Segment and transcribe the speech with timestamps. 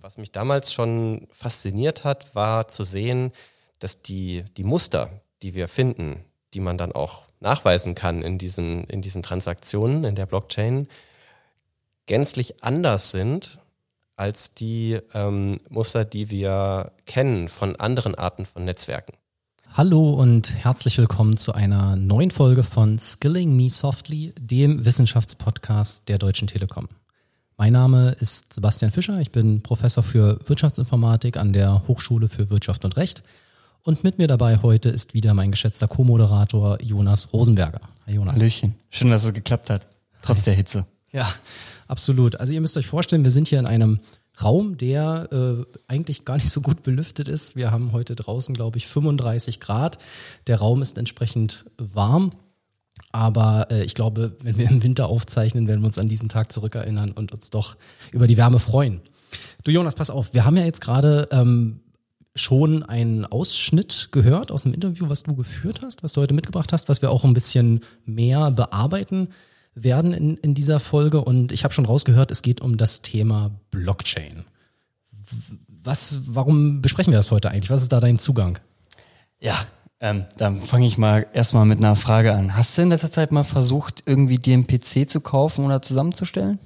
[0.00, 3.32] Was mich damals schon fasziniert hat, war zu sehen,
[3.78, 5.10] dass die, die Muster,
[5.42, 6.24] die wir finden,
[6.54, 10.88] die man dann auch nachweisen kann in diesen, in diesen Transaktionen in der Blockchain,
[12.06, 13.58] gänzlich anders sind
[14.16, 19.14] als die ähm, Muster, die wir kennen von anderen Arten von Netzwerken.
[19.74, 26.18] Hallo und herzlich willkommen zu einer neuen Folge von Skilling Me Softly, dem Wissenschaftspodcast der
[26.18, 26.88] Deutschen Telekom.
[27.56, 32.84] Mein Name ist Sebastian Fischer, ich bin Professor für Wirtschaftsinformatik an der Hochschule für Wirtschaft
[32.84, 33.22] und Recht
[33.82, 37.80] und mit mir dabei heute ist wieder mein geschätzter Co-Moderator Jonas Rosenberger.
[38.06, 38.36] Hi Jonas.
[38.36, 38.74] Hallöchen.
[38.90, 39.86] Schön, dass es geklappt hat,
[40.20, 40.44] trotz Hi.
[40.44, 40.86] der Hitze.
[41.12, 41.28] Ja,
[41.92, 42.40] absolut.
[42.40, 44.00] Also ihr müsst euch vorstellen, wir sind hier in einem
[44.42, 47.54] Raum, der äh, eigentlich gar nicht so gut belüftet ist.
[47.54, 49.98] Wir haben heute draußen, glaube ich, 35 Grad.
[50.46, 52.32] Der Raum ist entsprechend warm.
[53.12, 56.50] Aber äh, ich glaube, wenn wir im Winter aufzeichnen, werden wir uns an diesen Tag
[56.50, 57.76] zurückerinnern und uns doch
[58.10, 59.02] über die Wärme freuen.
[59.64, 61.80] Du Jonas, pass auf, wir haben ja jetzt gerade ähm,
[62.34, 66.72] schon einen Ausschnitt gehört aus einem Interview, was du geführt hast, was du heute mitgebracht
[66.72, 69.28] hast, was wir auch ein bisschen mehr bearbeiten
[69.74, 71.22] werden in, in dieser Folge.
[71.22, 74.44] Und ich habe schon rausgehört, es geht um das Thema Blockchain.
[75.82, 77.70] Was, warum besprechen wir das heute eigentlich?
[77.70, 78.58] Was ist da dein Zugang?
[79.40, 79.56] Ja,
[80.00, 82.56] ähm, dann fange ich mal erstmal mit einer Frage an.
[82.56, 86.58] Hast du in letzter Zeit mal versucht, irgendwie dir einen PC zu kaufen oder zusammenzustellen?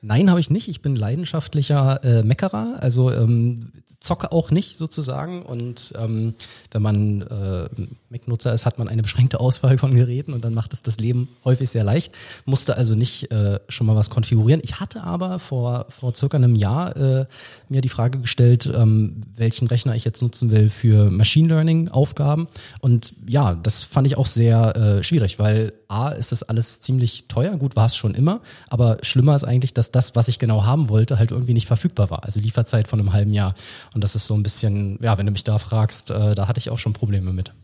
[0.00, 0.68] Nein, habe ich nicht.
[0.68, 2.76] Ich bin leidenschaftlicher äh, Meckerer.
[2.80, 5.42] Also ähm, zocke auch nicht sozusagen.
[5.42, 6.34] Und ähm,
[6.70, 7.68] wenn man äh,
[8.10, 11.28] Mac-Nutzer ist, hat man eine beschränkte Auswahl von Geräten und dann macht es das Leben
[11.44, 12.12] häufig sehr leicht.
[12.44, 14.60] Musste also nicht äh, schon mal was konfigurieren.
[14.62, 17.26] Ich hatte aber vor, vor circa einem Jahr äh,
[17.68, 22.46] mir die Frage gestellt, ähm, welchen Rechner ich jetzt nutzen will für Machine Learning-Aufgaben.
[22.80, 27.28] Und ja, das fand ich auch sehr äh, schwierig, weil A, ist das alles ziemlich
[27.28, 27.56] teuer.
[27.56, 28.40] Gut, war es schon immer.
[28.68, 32.10] Aber schlimmer ist eigentlich, dass das, was ich genau haben wollte, halt irgendwie nicht verfügbar
[32.10, 32.24] war.
[32.24, 33.54] Also Lieferzeit von einem halben Jahr.
[33.94, 36.58] Und das ist so ein bisschen, ja, wenn du mich da fragst, äh, da hatte
[36.58, 37.54] ich auch schon Probleme mit.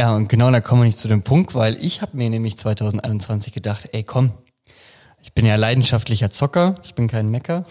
[0.00, 2.56] Ja, und genau da kommen wir nicht zu dem Punkt, weil ich habe mir nämlich
[2.56, 4.32] 2021 gedacht, ey komm,
[5.20, 7.66] ich bin ja leidenschaftlicher Zocker, ich bin kein Mecker.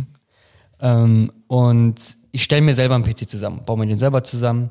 [0.80, 2.00] ähm, und
[2.30, 4.70] ich stelle mir selber einen PC zusammen, baue mir den selber zusammen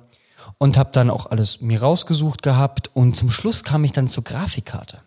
[0.57, 4.23] und habe dann auch alles mir rausgesucht gehabt und zum Schluss kam ich dann zur
[4.23, 5.01] Grafikkarte.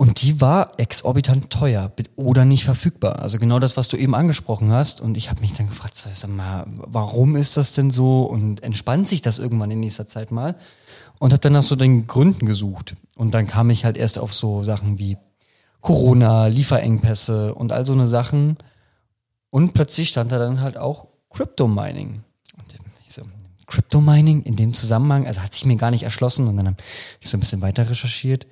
[0.00, 3.18] Und die war exorbitant teuer oder nicht verfügbar.
[3.18, 5.02] Also genau das, was du eben angesprochen hast.
[5.02, 8.22] Und ich habe mich dann gefragt, sag mal, warum ist das denn so?
[8.22, 10.56] Und entspannt sich das irgendwann in nächster Zeit mal?
[11.18, 12.94] Und habe dann nach so den Gründen gesucht.
[13.14, 15.18] Und dann kam ich halt erst auf so Sachen wie
[15.82, 18.56] Corona, Lieferengpässe und all so eine Sachen.
[19.50, 22.22] Und plötzlich stand da dann halt auch Crypto Mining.
[22.22, 22.29] Und ich
[23.70, 26.48] so, Crypto Mining in dem Zusammenhang, also hat sich mir gar nicht erschlossen.
[26.48, 26.76] Und dann habe
[27.20, 28.46] ich so ein bisschen weiter recherchiert.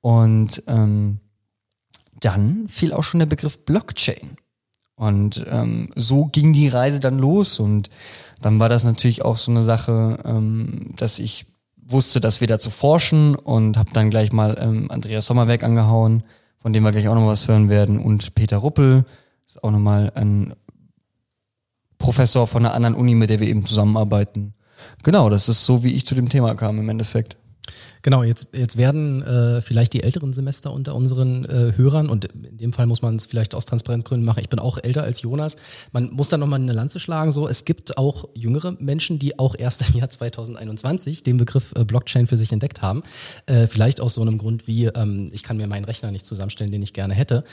[0.00, 1.18] Und ähm,
[2.20, 4.36] dann fiel auch schon der Begriff Blockchain.
[4.96, 7.60] Und ähm, so ging die Reise dann los.
[7.60, 7.88] Und
[8.40, 11.46] dann war das natürlich auch so eine Sache, ähm, dass ich
[11.76, 16.22] wusste, dass wir dazu forschen und habe dann gleich mal ähm, Andreas Sommerwerk angehauen,
[16.58, 17.98] von dem wir gleich auch noch was hören werden.
[17.98, 19.04] Und Peter Ruppel
[19.46, 20.54] ist auch nochmal ein
[21.96, 24.54] Professor von einer anderen Uni, mit der wir eben zusammenarbeiten.
[25.08, 27.38] Genau, das ist so, wie ich zu dem Thema kam im Endeffekt.
[28.08, 32.56] Genau, jetzt, jetzt werden äh, vielleicht die älteren Semester unter unseren äh, Hörern, und in
[32.56, 35.56] dem Fall muss man es vielleicht aus Transparenzgründen machen, ich bin auch älter als Jonas,
[35.92, 39.54] man muss da nochmal eine Lanze schlagen, so, es gibt auch jüngere Menschen, die auch
[39.58, 43.02] erst im Jahr 2021 den Begriff äh, Blockchain für sich entdeckt haben,
[43.44, 46.72] äh, vielleicht aus so einem Grund wie, ähm, ich kann mir meinen Rechner nicht zusammenstellen,
[46.72, 47.44] den ich gerne hätte.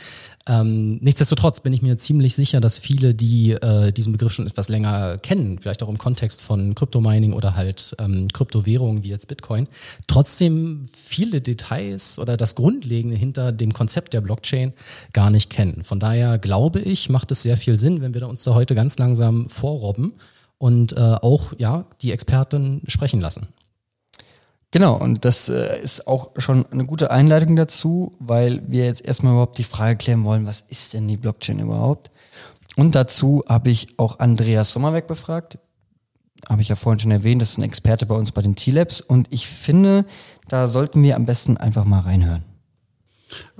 [0.47, 4.69] Ähm, nichtsdestotrotz bin ich mir ziemlich sicher, dass viele, die äh, diesen Begriff schon etwas
[4.69, 9.67] länger kennen, vielleicht auch im Kontext von Kryptomining oder halt ähm, Kryptowährungen wie jetzt Bitcoin,
[10.07, 10.44] trotzdem
[10.93, 14.73] viele Details oder das Grundlegende hinter dem Konzept der Blockchain
[15.13, 15.83] gar nicht kennen.
[15.83, 18.97] Von daher glaube ich, macht es sehr viel Sinn, wenn wir uns da heute ganz
[18.97, 20.13] langsam vorrobben
[20.57, 23.47] und äh, auch ja die Experten sprechen lassen.
[24.71, 29.33] Genau, und das äh, ist auch schon eine gute Einleitung dazu, weil wir jetzt erstmal
[29.33, 32.11] überhaupt die Frage klären wollen, was ist denn die Blockchain überhaupt?
[32.75, 35.59] Und dazu habe ich auch Andreas Sommerweg befragt.
[36.47, 39.01] Habe ich ja vorhin schon erwähnt, das ist ein Experte bei uns bei den T-Labs.
[39.01, 40.05] Und ich finde,
[40.47, 42.43] da sollten wir am besten einfach mal reinhören.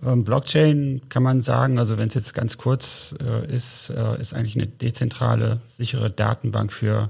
[0.03, 4.33] Ähm, Blockchain kann man sagen, also wenn es jetzt ganz kurz äh, ist, äh, ist
[4.33, 7.09] eigentlich eine dezentrale, sichere Datenbank für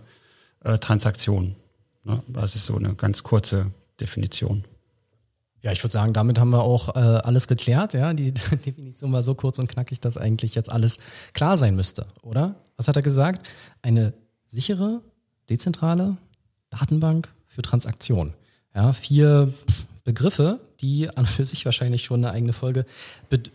[0.64, 1.56] äh, Transaktionen.
[2.04, 2.22] Ne?
[2.28, 4.64] Das ist so eine ganz kurze Definition.
[5.62, 7.94] Ja, ich würde sagen, damit haben wir auch äh, alles geklärt.
[7.94, 8.32] Ja, die
[8.66, 11.00] Definition war so kurz und knackig, dass eigentlich jetzt alles
[11.34, 12.56] klar sein müsste, oder?
[12.78, 13.46] Was hat er gesagt?
[13.82, 14.14] Eine
[14.46, 15.02] sichere,
[15.50, 16.18] dezentrale
[16.70, 18.34] Datenbank für Transaktionen.
[18.74, 19.54] Ja, vier
[20.04, 22.86] Begriffe, die an für sich wahrscheinlich schon eine eigene Folge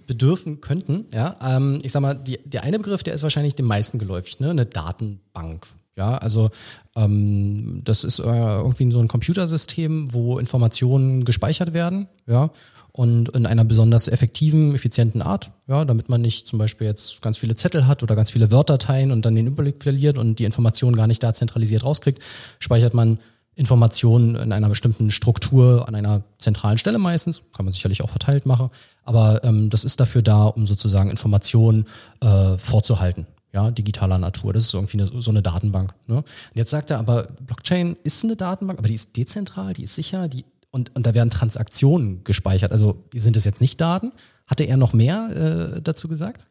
[0.06, 1.06] bedürfen könnten.
[1.12, 4.40] Ja, ähm, ich sag mal, die, der eine Begriff, der ist wahrscheinlich den meisten geläufig,
[4.40, 4.50] ne?
[4.50, 5.66] eine Datenbank.
[5.96, 6.50] Ja, also
[6.96, 12.50] ähm, das ist äh, irgendwie so ein Computersystem, wo Informationen gespeichert werden, ja,
[12.92, 17.38] und in einer besonders effektiven, effizienten Art, ja, damit man nicht zum Beispiel jetzt ganz
[17.38, 20.96] viele Zettel hat oder ganz viele Wörterdateien und dann den Überblick verliert und die Informationen
[20.96, 22.22] gar nicht da zentralisiert rauskriegt,
[22.58, 23.18] speichert man
[23.54, 28.46] Informationen in einer bestimmten Struktur an einer zentralen Stelle meistens, kann man sicherlich auch verteilt
[28.46, 28.70] machen,
[29.04, 31.86] aber ähm, das ist dafür da, um sozusagen Informationen
[32.20, 34.52] äh, vorzuhalten, ja, digitaler Natur.
[34.52, 35.94] Das ist irgendwie eine, so eine Datenbank.
[36.06, 36.16] Ne?
[36.16, 39.94] Und jetzt sagt er aber, Blockchain ist eine Datenbank, aber die ist dezentral, die ist
[39.94, 42.70] sicher, die und, und da werden Transaktionen gespeichert.
[42.70, 44.12] Also sind es jetzt nicht Daten?
[44.46, 46.46] Hatte er noch mehr äh, dazu gesagt?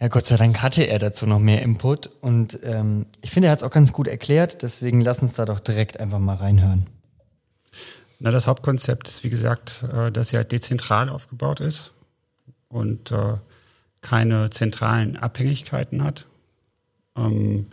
[0.00, 3.52] Ja, Gott sei Dank hatte er dazu noch mehr Input und ähm, ich finde, er
[3.52, 6.86] hat es auch ganz gut erklärt, deswegen lass uns da doch direkt einfach mal reinhören.
[8.18, 11.92] Na, das Hauptkonzept ist, wie gesagt, äh, dass er dezentral aufgebaut ist
[12.68, 13.34] und äh,
[14.02, 16.26] keine zentralen Abhängigkeiten hat.
[17.16, 17.66] Ähm,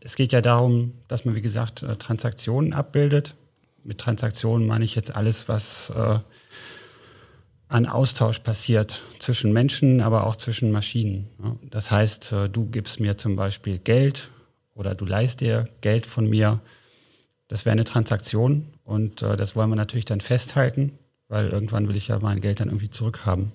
[0.00, 3.34] es geht ja darum, dass man, wie gesagt, äh, Transaktionen abbildet.
[3.84, 6.18] Mit Transaktionen meine ich jetzt alles, was äh,
[7.68, 11.28] an Austausch passiert zwischen Menschen, aber auch zwischen Maschinen.
[11.70, 14.30] Das heißt, äh, du gibst mir zum Beispiel Geld
[14.74, 16.60] oder du leist dir Geld von mir.
[17.48, 20.98] Das wäre eine Transaktion und äh, das wollen wir natürlich dann festhalten,
[21.28, 23.52] weil irgendwann will ich ja mein Geld dann irgendwie zurückhaben.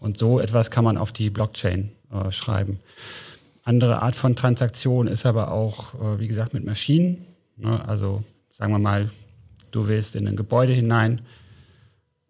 [0.00, 2.78] Und so etwas kann man auf die Blockchain äh, schreiben.
[3.64, 7.26] Andere Art von Transaktion ist aber auch, wie gesagt, mit Maschinen.
[7.64, 8.22] Also
[8.52, 9.10] sagen wir mal,
[9.72, 11.20] du willst in ein Gebäude hinein.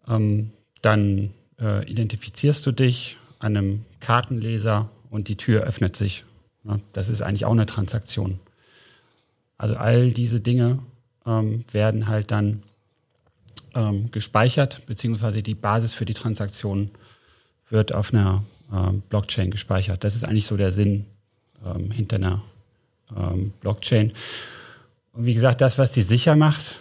[0.07, 6.25] Ähm, dann äh, identifizierst du dich an einem Kartenleser und die Tür öffnet sich.
[6.63, 8.39] Ja, das ist eigentlich auch eine Transaktion.
[9.57, 10.79] Also all diese Dinge
[11.25, 12.63] ähm, werden halt dann
[13.73, 16.91] ähm, gespeichert, beziehungsweise die Basis für die Transaktion
[17.69, 18.43] wird auf einer
[18.73, 20.03] ähm, Blockchain gespeichert.
[20.03, 21.05] Das ist eigentlich so der Sinn
[21.65, 22.41] ähm, hinter einer
[23.15, 24.13] ähm, Blockchain.
[25.13, 26.79] Und wie gesagt, das, was die sicher macht,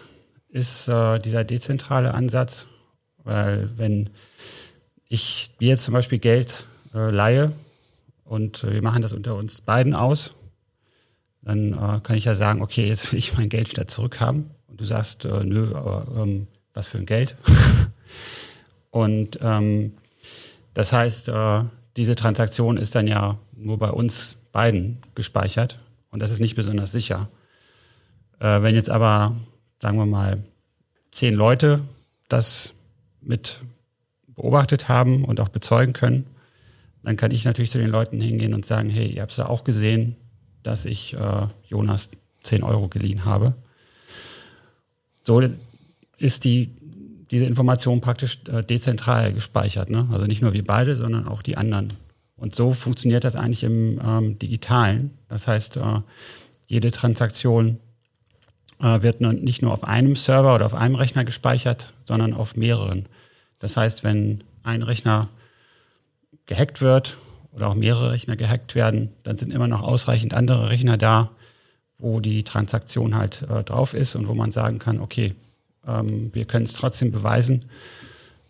[0.48, 2.66] ist äh, dieser dezentrale Ansatz
[3.26, 4.08] weil wenn
[5.08, 7.52] ich dir zum Beispiel Geld äh, leihe
[8.24, 10.34] und äh, wir machen das unter uns beiden aus,
[11.42, 14.50] dann äh, kann ich ja sagen, okay, jetzt will ich mein Geld wieder zurückhaben.
[14.68, 17.34] Und du sagst, äh, nö, aber ähm, was für ein Geld?
[18.90, 19.94] und ähm,
[20.76, 21.62] das heißt, äh,
[21.96, 25.78] diese Transaktion ist dann ja nur bei uns beiden gespeichert
[26.10, 27.30] und das ist nicht besonders sicher.
[28.40, 29.34] Äh, wenn jetzt aber,
[29.80, 30.44] sagen wir mal,
[31.12, 31.80] zehn Leute
[32.28, 32.74] das
[33.22, 33.60] mit
[34.26, 36.26] beobachtet haben und auch bezeugen können,
[37.02, 39.48] dann kann ich natürlich zu den Leuten hingehen und sagen, hey, ihr habt es ja
[39.48, 40.14] auch gesehen,
[40.62, 42.10] dass ich äh, Jonas
[42.42, 43.54] 10 Euro geliehen habe.
[45.24, 45.40] So
[46.18, 46.74] ist die,
[47.30, 49.90] diese Information praktisch äh, dezentral gespeichert.
[49.90, 50.08] Ne?
[50.12, 51.92] Also nicht nur wir beide, sondern auch die anderen.
[52.36, 55.10] Und so funktioniert das eigentlich im ähm, Digitalen.
[55.28, 56.00] Das heißt, äh,
[56.66, 57.78] jede Transaktion
[58.80, 63.06] äh, wird nicht nur auf einem Server oder auf einem Rechner gespeichert, sondern auf mehreren.
[63.58, 65.28] Das heißt, wenn ein Rechner
[66.44, 67.16] gehackt wird
[67.52, 71.30] oder auch mehrere Rechner gehackt werden, dann sind immer noch ausreichend andere Rechner da,
[71.98, 75.34] wo die Transaktion halt äh, drauf ist und wo man sagen kann, okay,
[75.86, 77.66] ähm, wir können es trotzdem beweisen,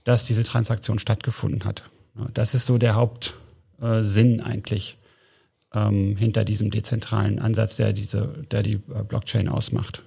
[0.05, 1.85] dass diese Transaktion stattgefunden hat.
[2.33, 4.97] Das ist so der Hauptsinn äh, eigentlich
[5.75, 10.03] ähm, hinter diesem dezentralen Ansatz, der diese, der die äh, Blockchain ausmacht.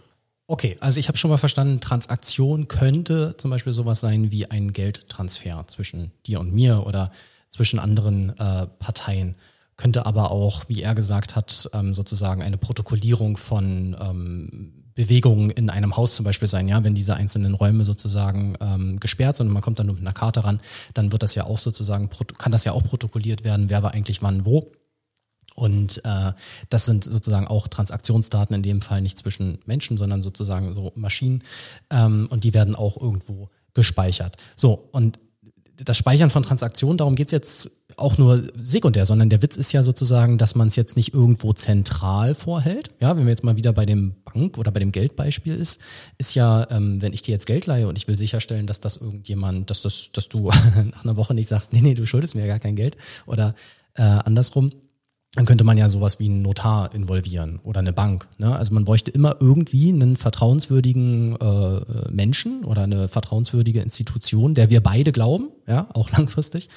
[0.47, 4.73] Okay, also ich habe schon mal verstanden, Transaktion könnte zum Beispiel sowas sein wie ein
[4.73, 7.11] Geldtransfer zwischen dir und mir oder
[7.49, 9.35] zwischen anderen äh, Parteien.
[9.77, 15.69] Könnte aber auch, wie er gesagt hat, ähm, sozusagen eine Protokollierung von ähm, Bewegungen in
[15.69, 16.67] einem Haus zum Beispiel sein.
[16.67, 20.03] Ja, wenn diese einzelnen Räume sozusagen ähm, gesperrt sind und man kommt dann nur mit
[20.03, 20.59] einer Karte ran,
[20.93, 24.21] dann wird das ja auch sozusagen, kann das ja auch protokolliert werden, wer war eigentlich
[24.21, 24.69] wann wo.
[25.55, 26.33] Und äh,
[26.69, 31.43] das sind sozusagen auch Transaktionsdaten in dem Fall nicht zwischen Menschen, sondern sozusagen so Maschinen.
[31.89, 34.35] Ähm, und die werden auch irgendwo gespeichert.
[34.57, 35.17] So, und
[35.83, 39.83] das Speichern von Transaktionen, darum geht's jetzt auch nur sekundär, sondern der Witz ist ja
[39.83, 42.91] sozusagen, dass man es jetzt nicht irgendwo zentral vorhält.
[42.99, 45.81] Ja, wenn wir jetzt mal wieder bei dem Bank- oder bei dem Geldbeispiel ist,
[46.17, 48.97] ist ja, ähm, wenn ich dir jetzt Geld leihe und ich will sicherstellen, dass das
[48.97, 50.49] irgendjemand, dass das, dass du
[50.91, 53.55] nach einer Woche nicht sagst, nee, nee, du schuldest mir ja gar kein Geld oder
[53.95, 54.71] äh, andersrum,
[55.39, 58.27] dann könnte man ja sowas wie einen Notar involvieren oder eine Bank.
[58.39, 58.53] Ne?
[58.53, 64.83] Also man bräuchte immer irgendwie einen vertrauenswürdigen äh, Menschen oder eine vertrauenswürdige Institution, der wir
[64.83, 66.67] beide glauben, ja, auch langfristig.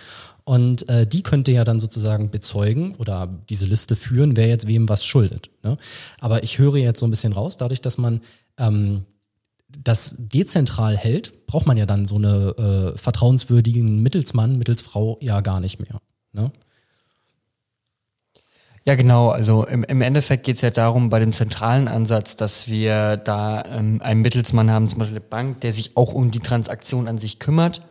[0.45, 4.89] Und äh, die könnte ja dann sozusagen bezeugen oder diese Liste führen, wer jetzt wem
[4.89, 5.51] was schuldet.
[5.65, 5.77] Ne?
[6.21, 8.21] Aber ich höre jetzt so ein bisschen raus, dadurch, dass man
[8.59, 9.07] ähm,
[9.77, 15.59] das dezentral hält, braucht man ja dann so eine äh, vertrauenswürdigen Mittelsmann, Mittelsfrau ja gar
[15.59, 16.01] nicht mehr.
[16.33, 16.53] Ne?
[18.85, 19.31] Ja, genau.
[19.31, 23.65] Also im, im Endeffekt geht es ja darum, bei dem zentralen Ansatz, dass wir da
[23.67, 27.19] ähm, einen Mittelsmann haben, zum Beispiel eine Bank, der sich auch um die Transaktion an
[27.19, 27.83] sich kümmert.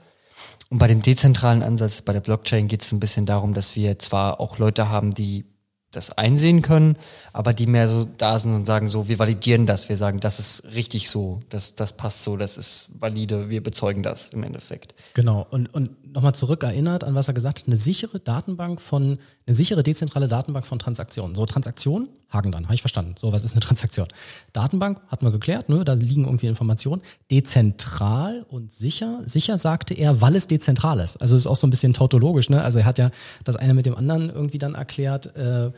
[0.69, 3.99] Und bei dem dezentralen Ansatz, bei der Blockchain, geht es ein bisschen darum, dass wir
[3.99, 5.45] zwar auch Leute haben, die
[5.91, 6.95] das einsehen können,
[7.33, 10.39] aber die mehr so da sind und sagen so, wir validieren das, wir sagen, das
[10.39, 14.95] ist richtig so, das, das passt so, das ist valide, wir bezeugen das im Endeffekt.
[15.13, 15.45] Genau.
[15.49, 19.55] Und, und nochmal zurück erinnert an was er gesagt hat, eine sichere Datenbank von, eine
[19.55, 21.35] sichere dezentrale Datenbank von Transaktionen.
[21.35, 23.15] So Transaktionen, Haken dran, habe ich verstanden.
[23.17, 24.07] So, was ist eine Transaktion?
[24.53, 25.83] Datenbank, hatten wir geklärt, ne?
[25.83, 27.01] da liegen irgendwie Informationen.
[27.29, 29.21] Dezentral und sicher.
[29.25, 31.17] Sicher sagte er, weil es dezentral ist.
[31.17, 32.61] Also ist auch so ein bisschen tautologisch, ne?
[32.61, 33.09] Also er hat ja
[33.43, 35.71] das eine mit dem anderen irgendwie dann erklärt, äh,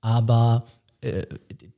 [0.00, 0.66] aber
[1.00, 1.26] äh,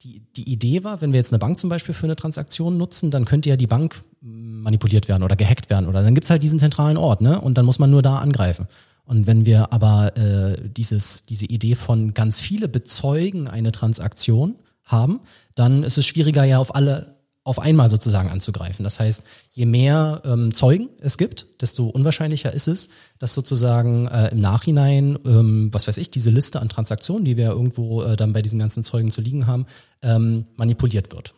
[0.03, 3.11] die, die Idee war, wenn wir jetzt eine Bank zum Beispiel für eine Transaktion nutzen,
[3.11, 6.59] dann könnte ja die Bank manipuliert werden oder gehackt werden oder dann gibt's halt diesen
[6.59, 7.41] zentralen Ort, ne?
[7.41, 8.67] Und dann muss man nur da angreifen.
[9.09, 15.21] Und wenn wir aber äh, dieses, diese Idee von ganz viele bezeugen eine Transaktion haben,
[15.55, 18.83] dann ist es schwieriger ja auf alle auf einmal sozusagen anzugreifen.
[18.85, 19.23] Das heißt,
[19.53, 25.19] je mehr ähm, Zeugen es gibt, desto unwahrscheinlicher ist es, dass sozusagen äh, im Nachhinein,
[25.25, 28.59] ähm, was weiß ich, diese Liste an Transaktionen, die wir irgendwo äh, dann bei diesen
[28.59, 29.65] ganzen Zeugen zu liegen haben,
[30.03, 31.33] ähm, manipuliert wird.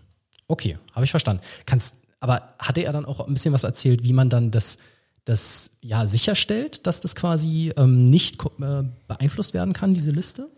[0.49, 1.45] Okay, habe ich verstanden.
[1.67, 4.79] Kannst, aber hatte er dann auch ein bisschen was erzählt, wie man dann das
[5.25, 10.49] das ja sicherstellt, dass das quasi ähm, nicht äh, beeinflusst werden kann, diese Liste?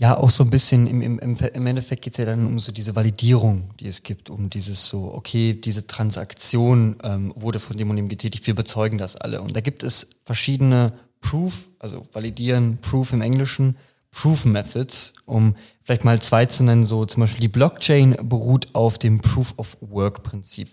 [0.00, 2.70] Ja, auch so ein bisschen, im, im, im Endeffekt geht es ja dann um so
[2.70, 7.90] diese Validierung, die es gibt, um dieses so, okay, diese Transaktion ähm, wurde von dem
[7.90, 9.42] und dem getätigt, wir bezeugen das alle.
[9.42, 13.76] Und da gibt es verschiedene Proof, also validieren, Proof im Englischen,
[14.12, 18.98] Proof Methods, um vielleicht mal zwei zu nennen, so zum Beispiel die Blockchain beruht auf
[18.98, 20.70] dem Proof of Work Prinzip.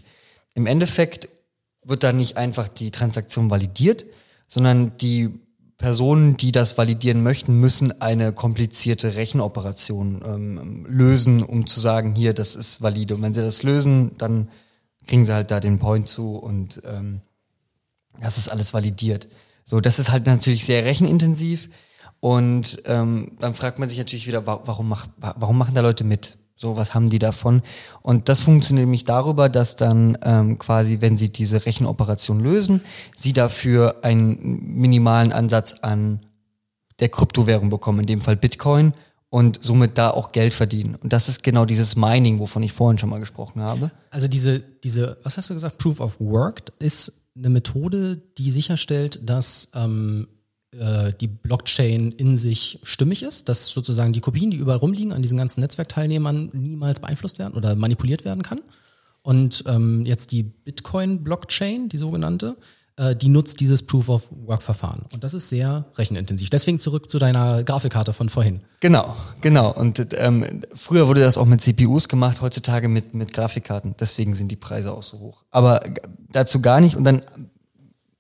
[0.54, 1.30] Im Endeffekt
[1.86, 4.06] wird da nicht einfach die Transaktion validiert,
[4.48, 5.40] sondern die
[5.78, 12.34] Personen, die das validieren möchten, müssen eine komplizierte Rechenoperation ähm, lösen, um zu sagen, hier,
[12.34, 13.16] das ist valide.
[13.16, 14.50] Und wenn sie das lösen, dann
[15.06, 17.22] kriegen sie halt da den Point zu und ähm,
[18.22, 19.28] das ist alles validiert.
[19.66, 21.70] So, das ist halt natürlich sehr rechenintensiv
[22.20, 26.38] und ähm, dann fragt man sich natürlich wieder, warum, macht, warum machen da Leute mit?
[26.58, 27.62] So, was haben die davon?
[28.02, 32.82] Und das funktioniert nämlich darüber, dass dann ähm, quasi, wenn sie diese Rechenoperation lösen,
[33.18, 36.22] sie dafür einen minimalen Ansatz an
[37.00, 38.94] der Kryptowährung bekommen, in dem Fall Bitcoin,
[39.30, 40.96] und somit da auch Geld verdienen.
[40.96, 43.92] Und das ist genau dieses Mining, wovon ich vorhin schon mal gesprochen habe.
[44.10, 49.20] Also diese, diese, was hast du gesagt, Proof of Work ist eine Methode, die sicherstellt,
[49.24, 50.30] dass ähm,
[50.80, 55.22] äh, die Blockchain in sich stimmig ist, dass sozusagen die Kopien, die überall rumliegen, an
[55.22, 58.62] diesen ganzen Netzwerkteilnehmern niemals beeinflusst werden oder manipuliert werden kann.
[59.24, 62.58] Und ähm, jetzt die Bitcoin-Blockchain, die sogenannte,
[62.98, 65.06] äh, die nutzt dieses Proof-of-Work-Verfahren.
[65.12, 66.50] Und das ist sehr rechenintensiv.
[66.50, 68.62] Deswegen zurück zu deiner Grafikkarte von vorhin.
[68.80, 69.74] Genau, genau.
[69.74, 73.96] Und ähm, früher wurde das auch mit CPUs gemacht, heutzutage mit, mit Grafikkarten.
[74.00, 75.44] Deswegen sind die Preise auch so hoch.
[75.52, 75.82] Aber
[76.32, 76.96] dazu gar nicht.
[76.96, 77.24] Und dann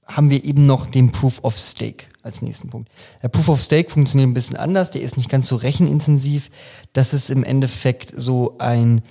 [0.05, 2.89] haben wir eben noch den Proof of Stake als nächsten Punkt.
[3.23, 6.49] Der Proof of Stake funktioniert ein bisschen anders, der ist nicht ganz so rechenintensiv.
[6.93, 9.01] Das ist im Endeffekt so ein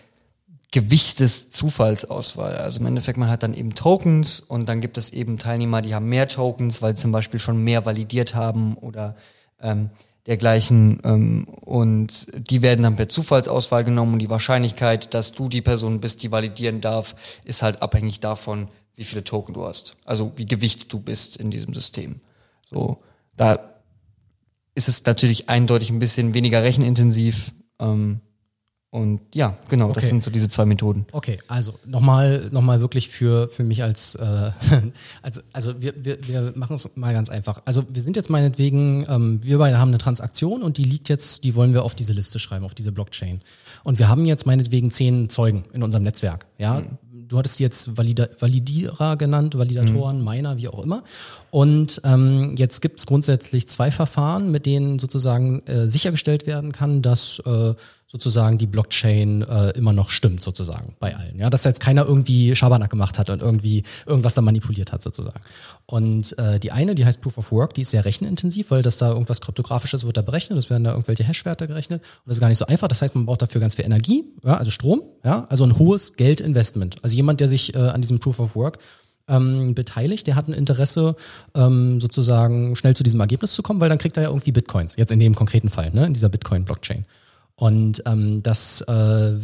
[0.74, 2.56] Gewicht des Zufallsauswahl.
[2.56, 5.94] Also im Endeffekt, man hat dann eben Tokens und dann gibt es eben Teilnehmer, die
[5.94, 9.14] haben mehr Tokens, weil sie zum Beispiel schon mehr validiert haben oder
[9.60, 9.90] ähm,
[10.26, 11.00] dergleichen.
[11.04, 16.00] Ähm, und die werden dann per Zufallsauswahl genommen und die Wahrscheinlichkeit, dass du die Person
[16.00, 19.96] bist, die validieren darf, ist halt abhängig davon, wie viele Token du hast.
[20.04, 22.20] Also wie gewichtet du bist in diesem System.
[22.68, 23.02] So,
[23.36, 23.58] da
[24.74, 27.52] ist es natürlich eindeutig ein bisschen weniger rechenintensiv.
[27.78, 28.20] Ähm,
[28.90, 29.94] und ja, genau, okay.
[29.94, 31.04] das sind so diese zwei Methoden.
[31.10, 34.52] Okay, also nochmal noch mal wirklich für, für mich als, äh,
[35.22, 37.60] als also wir, wir, wir machen es mal ganz einfach.
[37.64, 41.42] Also wir sind jetzt meinetwegen, ähm, wir beide haben eine Transaktion und die liegt jetzt,
[41.42, 43.40] die wollen wir auf diese Liste schreiben, auf diese Blockchain.
[43.82, 46.46] Und wir haben jetzt meinetwegen zehn Zeugen in unserem Netzwerk.
[46.58, 50.24] Ja, mhm du hattest jetzt Valida Validierer genannt, Validatoren, mhm.
[50.24, 51.02] Miner, wie auch immer.
[51.50, 57.02] Und ähm, jetzt gibt es grundsätzlich zwei Verfahren, mit denen sozusagen äh, sichergestellt werden kann,
[57.02, 57.74] dass äh,
[58.14, 61.36] sozusagen die Blockchain äh, immer noch stimmt sozusagen bei allen.
[61.36, 65.40] Ja, dass jetzt keiner irgendwie Schabernack gemacht hat und irgendwie irgendwas da manipuliert hat sozusagen.
[65.86, 68.98] Und äh, die eine, die heißt Proof of Work, die ist sehr rechenintensiv, weil das
[68.98, 72.40] da irgendwas kryptografisches wird da berechnet, es werden da irgendwelche Hashwerte gerechnet und das ist
[72.40, 72.86] gar nicht so einfach.
[72.86, 76.12] Das heißt, man braucht dafür ganz viel Energie, ja, also Strom, ja, also ein hohes
[76.12, 76.98] Geldinvestment.
[77.02, 78.78] Also jemand, der sich äh, an diesem Proof of Work
[79.26, 81.16] ähm, beteiligt, der hat ein Interesse,
[81.56, 84.94] ähm, sozusagen schnell zu diesem Ergebnis zu kommen, weil dann kriegt er ja irgendwie Bitcoins,
[84.96, 87.04] jetzt in dem konkreten Fall, ne, in dieser Bitcoin-Blockchain.
[87.56, 89.38] Und ähm, das äh,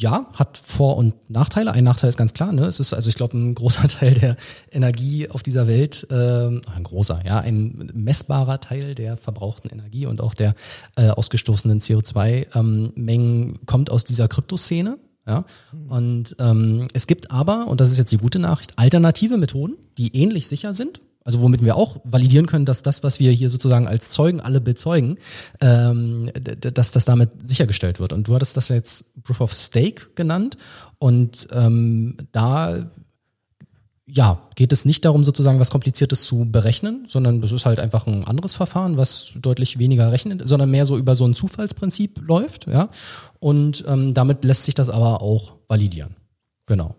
[0.00, 1.72] ja, hat Vor- und Nachteile.
[1.72, 2.64] Ein Nachteil ist ganz klar, ne?
[2.64, 4.36] Es ist also, ich glaube, ein großer Teil der
[4.70, 10.22] Energie auf dieser Welt, äh, ein großer, ja, ein messbarer Teil der verbrauchten Energie und
[10.22, 10.54] auch der
[10.96, 14.98] äh, ausgestoßenen CO2-Mengen ähm, kommt aus dieser Kryptoszene.
[15.26, 15.44] Ja?
[15.88, 20.16] Und ähm, es gibt aber, und das ist jetzt die gute Nachricht, alternative Methoden, die
[20.16, 23.86] ähnlich sicher sind also womit wir auch validieren können, dass das, was wir hier sozusagen
[23.86, 25.18] als Zeugen alle bezeugen,
[25.60, 28.12] ähm, dass das damit sichergestellt wird.
[28.12, 30.56] Und du hattest das jetzt Proof of Stake genannt
[30.98, 32.90] und ähm, da
[34.12, 38.06] ja, geht es nicht darum, sozusagen was Kompliziertes zu berechnen, sondern das ist halt einfach
[38.06, 42.66] ein anderes Verfahren, was deutlich weniger rechnet, sondern mehr so über so ein Zufallsprinzip läuft,
[42.66, 42.88] ja.
[43.38, 46.16] Und ähm, damit lässt sich das aber auch validieren.
[46.66, 46.96] Genau.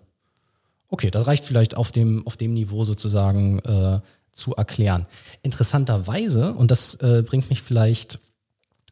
[0.91, 4.01] Okay, das reicht vielleicht auf dem, auf dem Niveau sozusagen äh,
[4.33, 5.07] zu erklären.
[5.41, 8.19] Interessanterweise, und das äh, bringt mich vielleicht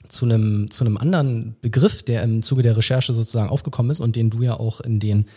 [0.07, 4.15] zu einem, zu einem anderen Begriff, der im Zuge der Recherche sozusagen aufgekommen ist und
[4.15, 5.27] den du ja auch in den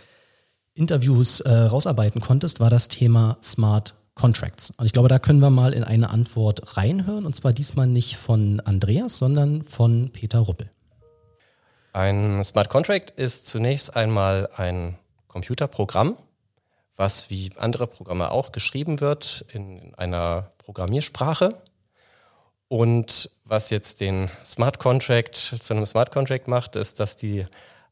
[0.74, 4.70] Interviews äh, rausarbeiten konntest, war das Thema Smart Contracts.
[4.70, 8.16] Und ich glaube, da können wir mal in eine Antwort reinhören, und zwar diesmal nicht
[8.16, 10.70] von Andreas, sondern von Peter Ruppel.
[11.92, 16.16] Ein Smart Contract ist zunächst einmal ein Computerprogramm,
[16.96, 21.60] was wie andere Programme auch geschrieben wird in einer Programmiersprache.
[22.68, 27.46] Und was jetzt den Smart Contract zu einem Smart Contract macht, ist, dass die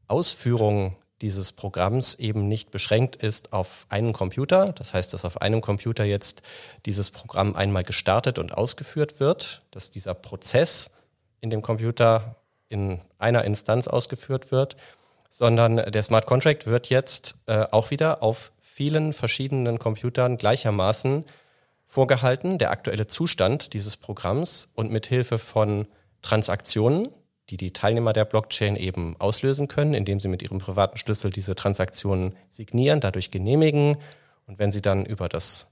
[0.07, 4.73] Ausführung dieses Programms eben nicht beschränkt ist auf einen Computer.
[4.73, 6.43] Das heißt, dass auf einem Computer jetzt
[6.87, 10.91] dieses Programm einmal gestartet und ausgeführt wird, dass dieser Prozess
[11.41, 12.37] in dem Computer
[12.69, 14.77] in einer Instanz ausgeführt wird,
[15.29, 21.27] sondern der Smart Contract wird jetzt äh, auch wieder auf vielen verschiedenen Computern gleichermaßen
[21.85, 25.87] vorgehalten, der aktuelle Zustand dieses Programms und mit Hilfe von
[26.23, 27.09] Transaktionen,
[27.51, 31.55] die die Teilnehmer der Blockchain eben auslösen können, indem sie mit ihrem privaten Schlüssel diese
[31.55, 33.99] Transaktionen signieren, dadurch genehmigen
[34.47, 35.67] und wenn sie dann über das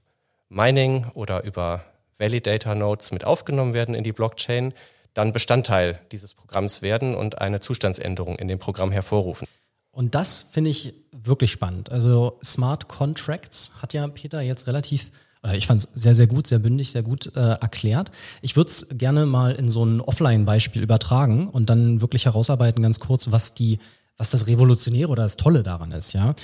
[0.49, 1.83] Mining oder über
[2.19, 4.71] Validator Nodes mit aufgenommen werden in die Blockchain,
[5.15, 9.47] dann Bestandteil dieses Programms werden und eine Zustandsänderung in dem Programm hervorrufen.
[9.91, 10.93] Und das finde ich
[11.23, 11.91] wirklich spannend.
[11.91, 16.47] Also Smart Contracts hat ja Peter jetzt relativ oder ich fand es sehr, sehr gut,
[16.47, 18.11] sehr bündig, sehr gut äh, erklärt.
[18.41, 22.99] Ich würde es gerne mal in so ein Offline-Beispiel übertragen und dann wirklich herausarbeiten, ganz
[22.99, 23.79] kurz, was die,
[24.17, 26.11] was das Revolutionäre oder das Tolle daran ist.
[26.11, 26.35] Ja,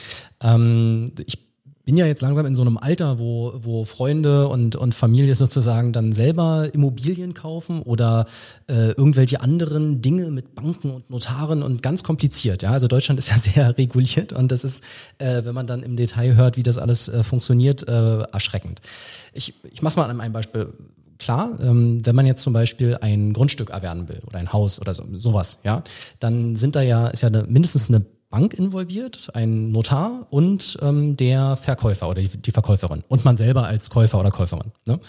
[0.41, 1.44] ähm, ich
[1.85, 5.93] bin ja jetzt langsam in so einem Alter, wo, wo Freunde und, und Familie sozusagen
[5.93, 8.25] dann selber Immobilien kaufen oder
[8.67, 12.63] äh, irgendwelche anderen Dinge mit Banken und Notaren und ganz kompliziert.
[12.63, 14.83] Ja, also Deutschland ist ja sehr reguliert und das ist,
[15.19, 18.81] äh, wenn man dann im Detail hört, wie das alles äh, funktioniert, äh, erschreckend.
[19.33, 20.73] Ich, ich mache mal an einem Beispiel
[21.19, 24.93] klar, ähm, wenn man jetzt zum Beispiel ein Grundstück erwerben will oder ein Haus oder
[24.93, 25.83] so, sowas, ja,
[26.19, 31.15] dann sind da ja, ist ja eine, mindestens eine Bank involviert, ein Notar und ähm,
[31.15, 34.73] der Verkäufer oder die, die, Verkäuferin und man selber als Käufer oder Käuferin.
[34.85, 34.99] Ne?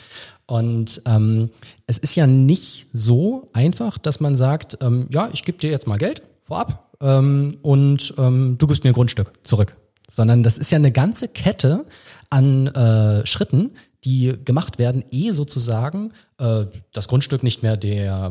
[0.47, 1.51] Und ähm,
[1.89, 5.89] es ist ja nicht so einfach, dass man sagt, ähm, ja, ich gebe dir jetzt
[5.89, 9.77] mal Geld vorab ähm, und ähm, du gibst mir Grundstück zurück.
[10.09, 11.85] Sondern das ist ja eine ganze Kette
[12.31, 13.73] an äh, Schritten,
[14.05, 18.31] die gemacht werden, eh sozusagen äh, das Grundstück nicht mehr der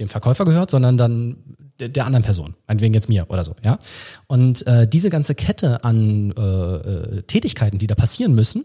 [0.00, 1.36] dem Verkäufer gehört, sondern dann
[1.78, 3.78] der anderen Person, meinetwegen jetzt mir oder so, ja.
[4.26, 8.64] Und äh, diese ganze Kette an äh, äh, Tätigkeiten, die da passieren müssen,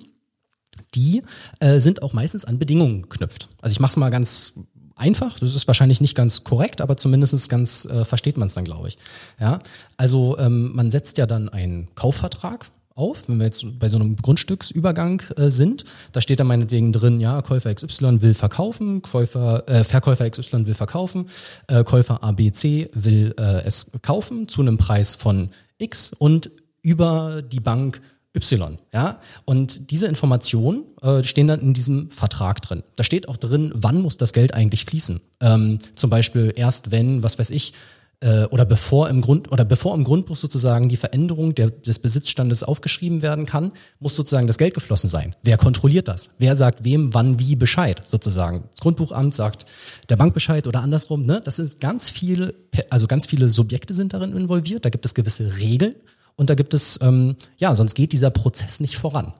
[0.93, 1.21] die
[1.59, 3.49] äh, sind auch meistens an Bedingungen geknüpft.
[3.61, 4.53] Also ich mache es mal ganz
[4.95, 8.65] einfach, das ist wahrscheinlich nicht ganz korrekt, aber zumindest ganz äh, versteht man es dann,
[8.65, 8.97] glaube ich.
[9.39, 9.59] Ja,
[9.97, 14.15] also ähm, man setzt ja dann einen Kaufvertrag auf, wenn wir jetzt bei so einem
[14.15, 15.83] Grundstücksübergang äh, sind.
[16.13, 20.73] Da steht dann meinetwegen drin, ja, Käufer XY will verkaufen, Käufer, äh, Verkäufer XY will
[20.73, 21.29] verkaufen,
[21.67, 26.49] äh, Käufer ABC will äh, es kaufen zu einem Preis von X und
[26.81, 28.01] über die Bank
[28.33, 29.19] Y, ja.
[29.43, 32.83] Und diese Informationen äh, stehen dann in diesem Vertrag drin.
[32.95, 35.19] Da steht auch drin, wann muss das Geld eigentlich fließen.
[35.41, 37.73] Ähm, zum Beispiel erst wenn, was weiß ich,
[38.21, 42.63] äh, oder bevor im Grund oder bevor im Grundbuch sozusagen die Veränderung der, des Besitzstandes
[42.63, 45.35] aufgeschrieben werden kann, muss sozusagen das Geld geflossen sein.
[45.43, 46.29] Wer kontrolliert das?
[46.37, 48.63] Wer sagt wem, wann, wie Bescheid sozusagen?
[48.71, 49.65] Das Grundbuchamt sagt
[50.09, 51.23] der Bank Bescheid oder andersrum.
[51.23, 51.41] Ne?
[51.43, 52.55] Das ist ganz viel,
[52.89, 54.85] also ganz viele Subjekte sind darin involviert.
[54.85, 55.95] Da gibt es gewisse Regeln
[56.35, 59.33] und da gibt es ähm, ja, sonst geht dieser Prozess nicht voran.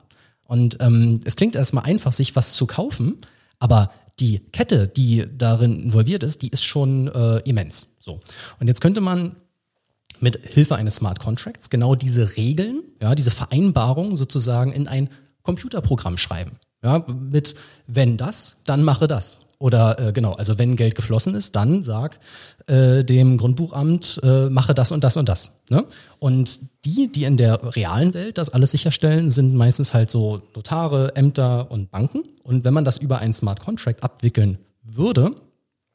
[0.46, 3.16] Und ähm, es klingt erstmal einfach, sich was zu kaufen,
[3.58, 7.88] aber die Kette, die darin involviert ist, die ist schon äh, immens.
[8.00, 8.20] So.
[8.58, 9.36] Und jetzt könnte man
[10.20, 15.10] mit Hilfe eines Smart Contracts genau diese Regeln, ja, diese Vereinbarung sozusagen in ein
[15.42, 16.52] Computerprogramm schreiben.
[16.82, 17.54] Ja, mit
[17.86, 19.38] wenn das, dann mache das.
[19.58, 22.20] Oder äh, genau, also wenn Geld geflossen ist, dann sag
[22.66, 25.50] äh, dem Grundbuchamt, äh, mache das und das und das.
[25.70, 25.84] Ne?
[26.18, 31.14] Und die, die in der realen Welt das alles sicherstellen, sind meistens halt so Notare,
[31.14, 32.22] Ämter und Banken.
[32.42, 35.34] Und wenn man das über einen Smart Contract abwickeln würde,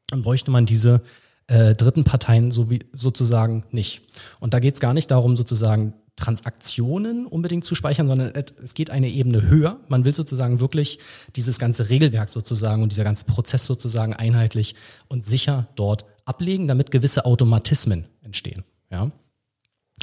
[0.07, 1.01] dann bräuchte man diese
[1.47, 4.01] äh, dritten Parteien so wie, sozusagen nicht.
[4.39, 8.31] Und da geht es gar nicht darum, sozusagen Transaktionen unbedingt zu speichern, sondern
[8.63, 9.79] es geht eine Ebene höher.
[9.88, 10.99] Man will sozusagen wirklich
[11.36, 14.75] dieses ganze Regelwerk sozusagen und dieser ganze Prozess sozusagen einheitlich
[15.07, 18.63] und sicher dort ablegen, damit gewisse Automatismen entstehen.
[18.91, 19.12] Ja.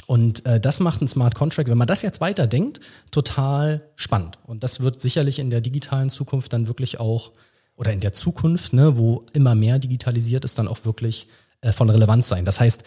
[0.07, 2.79] Und äh, das macht ein Smart Contract, wenn man das jetzt weiterdenkt,
[3.11, 4.39] total spannend.
[4.45, 7.31] Und das wird sicherlich in der digitalen Zukunft dann wirklich auch,
[7.75, 11.27] oder in der Zukunft, ne, wo immer mehr digitalisiert ist, dann auch wirklich
[11.61, 12.45] äh, von Relevanz sein.
[12.45, 12.83] Das heißt,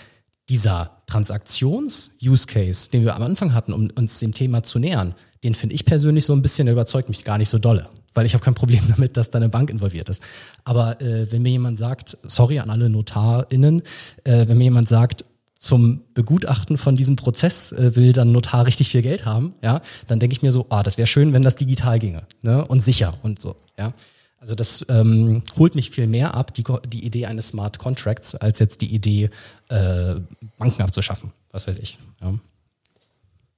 [0.49, 5.15] dieser Transaktions-Use-Case, den wir am Anfang hatten, um uns dem Thema zu nähern,
[5.45, 7.89] den finde ich persönlich so ein bisschen, der überzeugt mich gar nicht so dolle.
[8.15, 10.23] Weil ich habe kein Problem damit, dass da eine Bank involviert ist.
[10.65, 13.83] Aber äh, wenn mir jemand sagt, sorry an alle NotarInnen,
[14.25, 15.25] äh, wenn mir jemand sagt,
[15.63, 20.19] zum Begutachten von diesem Prozess äh, will dann Notar richtig viel Geld haben, ja, dann
[20.19, 23.13] denke ich mir so, ah, das wäre schön, wenn das digital ginge, ne, und sicher
[23.23, 23.93] und so, ja.
[24.41, 28.59] Also das ähm, holt mich viel mehr ab, die, die Idee eines Smart Contracts, als
[28.59, 29.31] jetzt die Idee,
[29.69, 30.17] äh,
[30.59, 31.31] Banken abzuschaffen.
[31.53, 31.97] Was weiß ich.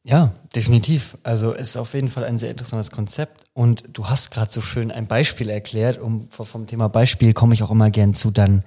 [0.04, 0.32] Ja.
[0.54, 1.18] Definitiv.
[1.24, 3.44] Also es ist auf jeden Fall ein sehr interessantes Konzept.
[3.54, 5.98] Und du hast gerade so schön ein Beispiel erklärt.
[5.98, 8.62] Und vom Thema Beispiel komme ich auch immer gern zu dann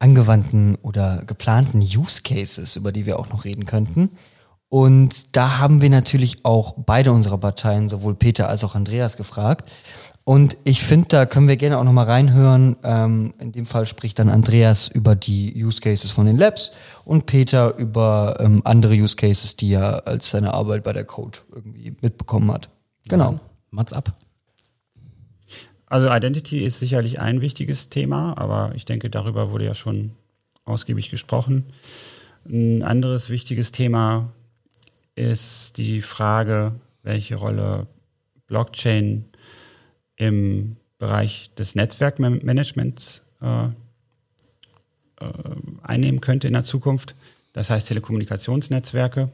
[0.00, 4.10] angewandten oder geplanten Use Cases, über die wir auch noch reden könnten.
[4.68, 9.70] Und da haben wir natürlich auch beide unserer Parteien, sowohl Peter als auch Andreas, gefragt.
[10.28, 12.76] Und ich finde, da können wir gerne auch nochmal reinhören.
[12.82, 16.70] Ähm, in dem Fall spricht dann Andreas über die Use Cases von den Labs
[17.06, 21.38] und Peter über ähm, andere Use Cases, die er als seine Arbeit bei der Code
[21.50, 22.68] irgendwie mitbekommen hat.
[23.08, 23.40] Genau.
[23.70, 24.12] Mats ab.
[25.86, 30.10] Also Identity ist sicherlich ein wichtiges Thema, aber ich denke, darüber wurde ja schon
[30.66, 31.64] ausgiebig gesprochen.
[32.46, 34.30] Ein anderes wichtiges Thema
[35.14, 37.86] ist die Frage, welche Rolle
[38.46, 39.24] Blockchain
[40.18, 43.70] im Bereich des Netzwerkmanagements äh, äh,
[45.82, 47.14] einnehmen könnte in der Zukunft.
[47.52, 49.30] Das heißt Telekommunikationsnetzwerke.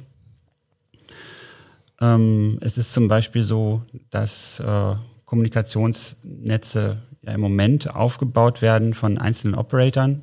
[2.00, 4.94] Ähm, es ist zum Beispiel so, dass äh,
[5.24, 10.22] Kommunikationsnetze ja im Moment aufgebaut werden von einzelnen Operatoren.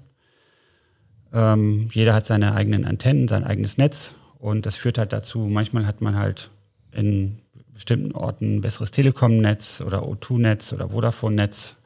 [1.33, 5.87] Ähm, jeder hat seine eigenen Antennen, sein eigenes Netz und das führt halt dazu, manchmal
[5.87, 6.51] hat man halt
[6.91, 7.39] in
[7.81, 11.77] bestimmten Orten ein besseres Telekom-Netz oder O2-Netz oder Vodafone-Netz,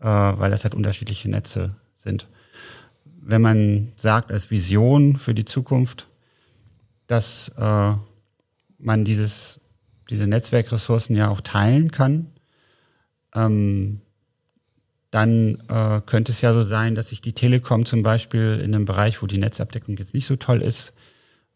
[0.00, 2.26] äh, weil das halt unterschiedliche Netze sind.
[3.04, 6.08] Wenn man sagt als Vision für die Zukunft,
[7.06, 7.92] dass äh,
[8.78, 9.60] man dieses,
[10.10, 12.32] diese Netzwerkressourcen ja auch teilen kann,
[13.32, 14.00] ähm,
[15.12, 18.84] dann äh, könnte es ja so sein, dass sich die Telekom zum Beispiel in einem
[18.84, 20.92] Bereich, wo die Netzabdeckung jetzt nicht so toll ist,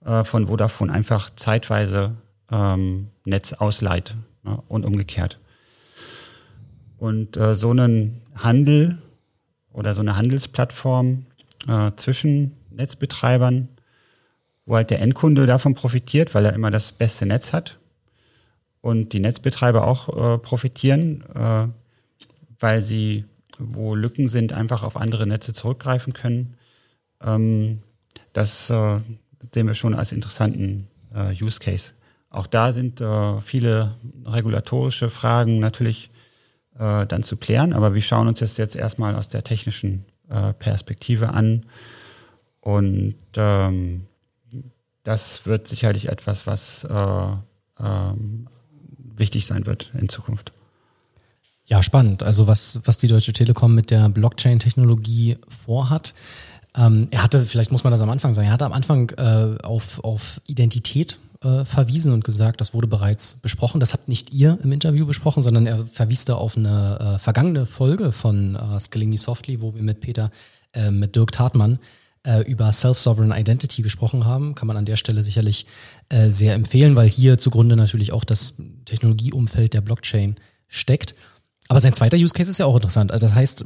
[0.05, 2.15] äh, von Vodafone einfach zeitweise
[2.55, 4.15] ähm, Netz ausleiht
[4.45, 5.39] ne, und umgekehrt.
[6.97, 8.99] Und äh, so einen Handel
[9.73, 11.27] oder so eine Handelsplattform
[11.69, 13.69] äh, zwischen Netzbetreibern,
[14.67, 17.79] wo halt der Endkunde davon profitiert, weil er immer das beste Netz hat
[18.81, 21.67] und die Netzbetreiber auch äh, profitieren, äh,
[22.61, 23.25] weil sie,
[23.59, 26.55] wo Lücken sind, einfach auf andere Netze zurückgreifen können.
[27.21, 27.83] Ähm,
[28.33, 29.01] das äh,
[29.53, 31.93] sehen wir schon als interessanten äh, Use Case.
[32.35, 33.95] Auch da sind äh, viele
[34.27, 36.11] regulatorische Fragen natürlich
[36.77, 40.53] äh, dann zu klären, aber wir schauen uns das jetzt erstmal aus der technischen äh,
[40.53, 41.65] Perspektive an.
[42.61, 44.07] Und ähm,
[45.05, 47.27] das wird sicherlich etwas, was äh,
[47.79, 48.49] ähm,
[48.99, 50.53] wichtig sein wird in Zukunft.
[51.67, 52.25] Ja, spannend.
[52.25, 56.15] Also was, was die Deutsche Telekom mit der Blockchain-Technologie vorhat.
[56.77, 59.63] Ähm, er hatte, vielleicht muss man das am Anfang sagen, er hatte am Anfang äh,
[59.63, 63.79] auf, auf Identität äh, verwiesen und gesagt, das wurde bereits besprochen.
[63.81, 67.67] Das habt nicht ihr im Interview besprochen, sondern er verwies da auf eine äh, vergangene
[67.67, 70.31] Folge von äh, Skilling Me Softly, wo wir mit Peter,
[70.73, 71.79] äh, mit Dirk Tartmann
[72.25, 74.55] äh, über Self-Sovereign Identity gesprochen haben.
[74.55, 75.67] Kann man an der Stelle sicherlich
[76.09, 81.15] äh, sehr empfehlen, weil hier zugrunde natürlich auch das Technologieumfeld der Blockchain steckt.
[81.69, 83.13] Aber sein zweiter Use Case ist ja auch interessant.
[83.13, 83.65] Also das heißt,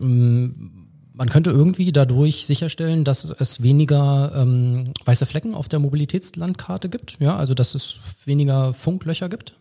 [1.18, 7.16] man könnte irgendwie dadurch sicherstellen, dass es weniger ähm, weiße Flecken auf der Mobilitätslandkarte gibt.
[7.18, 9.58] Ja, also dass es weniger Funklöcher gibt.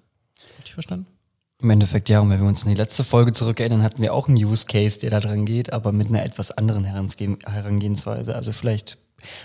[0.59, 1.07] Richtig verstanden?
[1.59, 4.27] Im Endeffekt ja, und wenn wir uns an die letzte Folge zurückerinnern, hatten wir auch
[4.27, 8.35] einen Use Case, der da dran geht, aber mit einer etwas anderen Herangehensweise.
[8.35, 8.99] Also vielleicht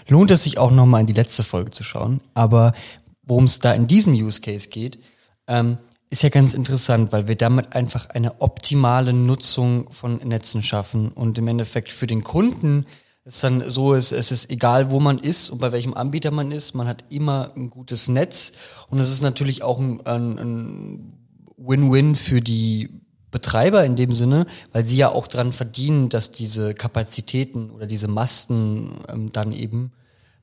[0.07, 2.21] lohnt es sich auch nochmal in die letzte Folge zu schauen.
[2.35, 2.75] Aber
[3.23, 4.99] worum es da in diesem Use Case geht,
[5.47, 5.79] ähm,
[6.13, 11.39] ist ja ganz interessant, weil wir damit einfach eine optimale Nutzung von Netzen schaffen und
[11.39, 12.85] im Endeffekt für den Kunden
[13.25, 16.53] es dann so ist, es ist egal, wo man ist und bei welchem Anbieter man
[16.53, 18.53] ist, man hat immer ein gutes Netz
[18.91, 21.13] und es ist natürlich auch ein, ein, ein
[21.57, 22.91] Win-Win für die
[23.31, 28.09] Betreiber in dem Sinne, weil sie ja auch dran verdienen, dass diese Kapazitäten oder diese
[28.09, 29.93] Masten ähm, dann eben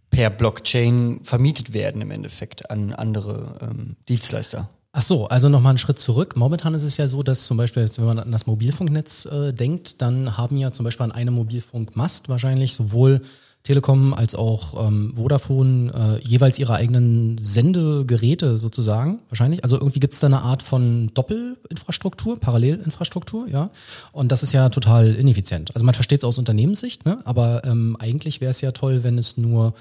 [0.10, 4.67] per Blockchain vermietet werden im Endeffekt an andere ähm, Dienstleister.
[4.91, 6.36] Ach so, also nochmal einen Schritt zurück.
[6.36, 10.02] Momentan ist es ja so, dass zum Beispiel, wenn man an das Mobilfunknetz äh, denkt,
[10.02, 13.21] dann haben ja zum Beispiel an einem Mobilfunkmast wahrscheinlich sowohl
[13.63, 19.63] Telekom als auch ähm, Vodafone äh, jeweils ihre eigenen Sendegeräte sozusagen, wahrscheinlich.
[19.63, 23.69] Also irgendwie gibt es da eine Art von Doppelinfrastruktur, Parallelinfrastruktur, ja.
[24.13, 25.75] Und das ist ja total ineffizient.
[25.75, 27.19] Also man versteht es aus Unternehmenssicht, ne?
[27.25, 29.73] aber ähm, eigentlich wäre es ja toll, wenn es nur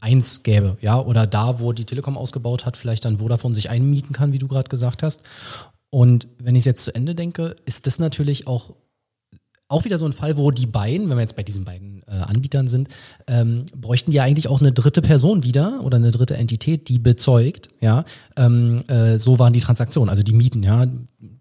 [0.00, 4.12] eins gäbe, ja, oder da, wo die Telekom ausgebaut hat, vielleicht dann Vodafone sich einmieten
[4.12, 5.22] kann, wie du gerade gesagt hast.
[5.90, 8.74] Und wenn ich es jetzt zu Ende denke, ist das natürlich auch
[9.70, 12.10] auch wieder so ein Fall, wo die beiden, wenn wir jetzt bei diesen beiden äh,
[12.10, 12.88] Anbietern sind,
[13.28, 17.68] ähm, bräuchten die eigentlich auch eine dritte Person wieder oder eine dritte Entität, die bezeugt,
[17.80, 18.04] ja,
[18.36, 20.86] ähm, äh, so waren die Transaktionen, also die Mieten, ja.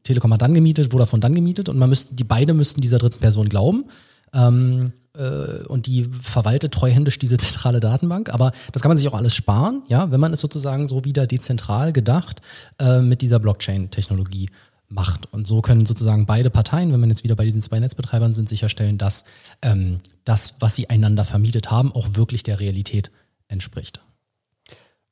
[0.04, 3.19] Telekom hat dann gemietet, Vodafone dann gemietet und man müsste, die beide müssten dieser dritten
[3.19, 3.86] Person glauben.
[4.34, 8.34] Ähm, äh, und die verwaltet treuhändisch diese zentrale Datenbank.
[8.34, 11.28] Aber das kann man sich auch alles sparen, ja, wenn man es sozusagen so wieder
[11.28, 12.42] dezentral gedacht
[12.80, 14.50] äh, mit dieser Blockchain-Technologie
[14.88, 15.32] macht.
[15.32, 18.50] Und so können sozusagen beide Parteien, wenn man jetzt wieder bei diesen zwei Netzbetreibern sind,
[18.50, 19.26] sicherstellen, dass
[19.62, 23.12] ähm, das, was sie einander vermietet haben, auch wirklich der Realität
[23.48, 24.02] entspricht.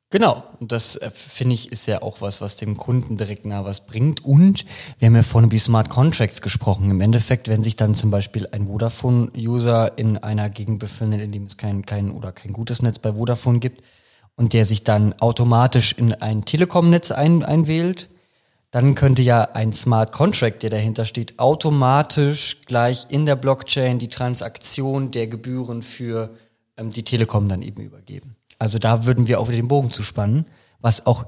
[0.10, 3.66] Genau, und das äh, finde ich ist ja auch was, was dem Kunden direkt nah
[3.66, 4.24] was bringt.
[4.24, 4.64] Und
[5.00, 6.90] wir haben ja vorhin über Smart Contracts gesprochen.
[6.90, 11.44] Im Endeffekt, wenn sich dann zum Beispiel ein Vodafone-User in einer Gegend befindet, in dem
[11.44, 13.84] es kein, kein oder kein gutes Netz bei Vodafone gibt
[14.38, 18.08] und der sich dann automatisch in ein Telekom-Netz ein, einwählt,
[18.72, 24.08] dann könnte ja ein Smart Contract, der dahinter steht, automatisch gleich in der Blockchain die
[24.08, 26.30] Transaktion der Gebühren für
[26.78, 28.37] ähm, die Telekom dann eben übergeben.
[28.60, 30.46] Also da würden wir auch wieder den Bogen zuspannen,
[30.80, 31.26] was auch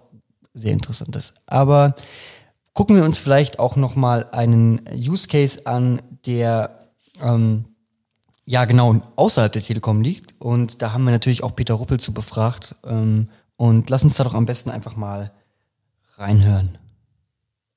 [0.54, 1.36] sehr interessant ist.
[1.46, 1.96] Aber
[2.74, 6.80] gucken wir uns vielleicht auch noch mal einen Use Case an, der
[7.22, 7.66] ähm,
[8.46, 10.40] ja genau außerhalb der Telekom liegt.
[10.40, 12.76] Und da haben wir natürlich auch Peter Ruppel zu befragt.
[12.84, 15.32] Ähm, und lass uns da doch am besten einfach mal
[16.16, 16.78] reinhören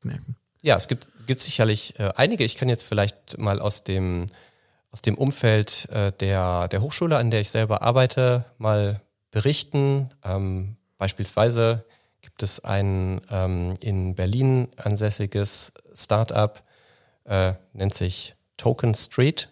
[0.03, 0.37] merken.
[0.63, 2.45] Ja, es gibt, gibt sicherlich äh, einige.
[2.45, 4.27] Ich kann jetzt vielleicht mal aus dem,
[4.93, 9.01] aus dem Umfeld äh, der, der Hochschule, an der ich selber arbeite, mal
[9.33, 10.15] berichten.
[10.25, 11.85] Ähm, beispielsweise
[12.21, 16.63] gibt es ein ähm, in Berlin ansässiges Startup,
[17.25, 19.49] äh, nennt sich Token Street.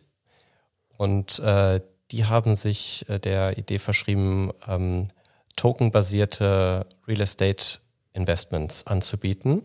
[0.97, 1.81] Und äh,
[2.12, 5.09] die haben sich äh, der Idee verschrieben, ähm,
[5.57, 7.81] tokenbasierte Real Estate
[8.12, 9.62] Investments anzubieten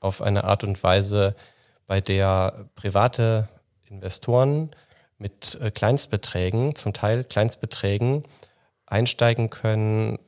[0.00, 1.34] auf eine Art und Weise,
[1.86, 3.48] bei der private
[3.84, 4.70] Investoren
[5.18, 8.24] mit äh, Kleinstbeträgen, zum Teil Kleinstbeträgen,
[8.86, 10.18] einsteigen können,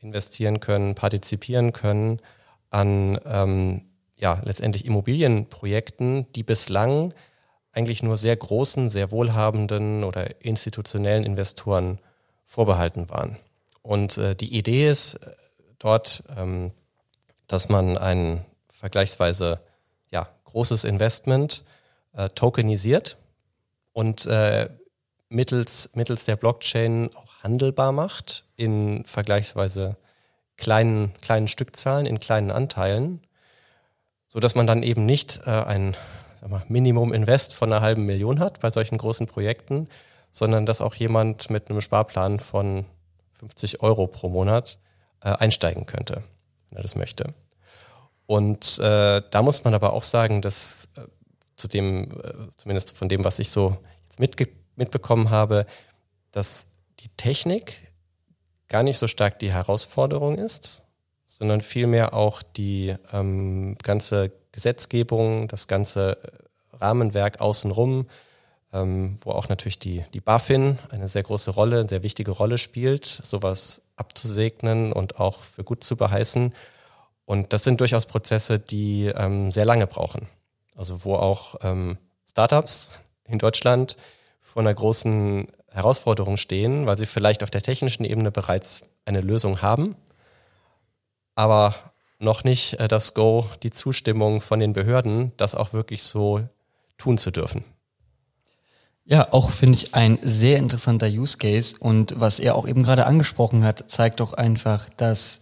[0.00, 2.20] investieren können, partizipieren können
[2.70, 3.82] an ähm,
[4.16, 7.12] ja, letztendlich Immobilienprojekten, die bislang
[7.72, 11.98] eigentlich nur sehr großen, sehr wohlhabenden oder institutionellen Investoren
[12.44, 13.36] vorbehalten waren.
[13.82, 15.32] Und äh, die Idee ist äh,
[15.78, 16.72] dort, ähm,
[17.46, 19.60] dass man ein vergleichsweise
[20.10, 21.64] ja, großes Investment
[22.14, 23.18] äh, tokenisiert
[23.92, 24.70] und äh,
[25.28, 27.10] mittels, mittels der Blockchain
[27.46, 29.96] handelbar macht in vergleichsweise
[30.56, 33.20] kleinen, kleinen Stückzahlen, in kleinen Anteilen,
[34.26, 35.96] sodass man dann eben nicht äh, ein
[36.48, 39.88] mal, Minimum Invest von einer halben Million hat bei solchen großen Projekten,
[40.32, 42.84] sondern dass auch jemand mit einem Sparplan von
[43.34, 44.78] 50 Euro pro Monat
[45.22, 46.24] äh, einsteigen könnte,
[46.68, 47.32] wenn er das möchte.
[48.26, 51.02] Und äh, da muss man aber auch sagen, dass äh,
[51.54, 54.18] zu dem, äh, zumindest von dem, was ich so jetzt
[54.76, 55.64] mitbekommen habe,
[56.32, 56.68] dass
[57.00, 57.92] die Technik
[58.68, 60.84] gar nicht so stark die Herausforderung ist,
[61.24, 66.18] sondern vielmehr auch die ähm, ganze Gesetzgebung, das ganze
[66.72, 68.06] Rahmenwerk außenrum,
[68.72, 72.58] ähm, wo auch natürlich die, die BaFin eine sehr große Rolle, eine sehr wichtige Rolle
[72.58, 76.54] spielt, sowas abzusegnen und auch für gut zu beheißen.
[77.24, 80.28] Und das sind durchaus Prozesse, die ähm, sehr lange brauchen.
[80.76, 83.96] Also wo auch ähm, Startups in Deutschland
[84.40, 89.60] vor einer großen Herausforderung stehen, weil sie vielleicht auf der technischen Ebene bereits eine Lösung
[89.60, 89.94] haben,
[91.34, 91.74] aber
[92.18, 96.48] noch nicht äh, das Go, die Zustimmung von den Behörden, das auch wirklich so
[96.96, 97.62] tun zu dürfen.
[99.04, 103.06] Ja, auch finde ich ein sehr interessanter Use Case und was er auch eben gerade
[103.06, 105.40] angesprochen hat, zeigt doch einfach, dass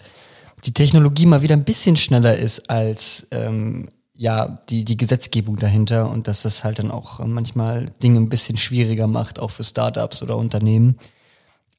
[0.65, 6.11] die Technologie mal wieder ein bisschen schneller ist als ähm, ja die die Gesetzgebung dahinter
[6.11, 10.23] und dass das halt dann auch manchmal Dinge ein bisschen schwieriger macht, auch für Startups
[10.23, 10.97] oder Unternehmen.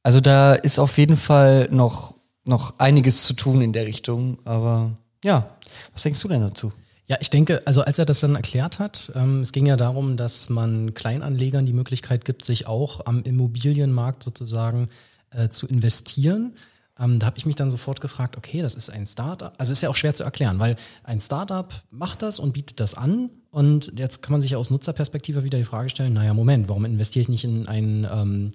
[0.04, 4.98] Also da ist auf jeden Fall noch noch einiges zu tun in der Richtung, aber
[5.24, 5.50] ja,
[5.93, 6.71] was denkst du denn dazu?
[7.08, 10.17] Ja, ich denke, also als er das dann erklärt hat, ähm, es ging ja darum,
[10.17, 14.89] dass man Kleinanlegern die Möglichkeit gibt, sich auch am Immobilienmarkt sozusagen
[15.30, 16.56] äh, zu investieren.
[16.99, 19.53] Ähm, da habe ich mich dann sofort gefragt, okay, das ist ein Startup.
[19.58, 22.95] Also ist ja auch schwer zu erklären, weil ein Startup macht das und bietet das
[22.95, 23.29] an.
[23.51, 27.21] Und jetzt kann man sich aus Nutzerperspektive wieder die Frage stellen, naja, Moment, warum investiere
[27.21, 28.51] ich nicht in einen, ähm,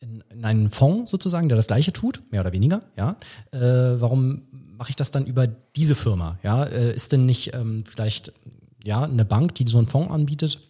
[0.00, 3.16] in, in einen Fonds sozusagen, der das gleiche tut, mehr oder weniger, ja?
[3.52, 4.42] Äh, warum
[4.76, 6.38] mache ich das dann über diese Firma?
[6.42, 8.32] Ja, äh, ist denn nicht ähm, vielleicht
[8.84, 10.60] ja eine Bank, die so einen Fonds anbietet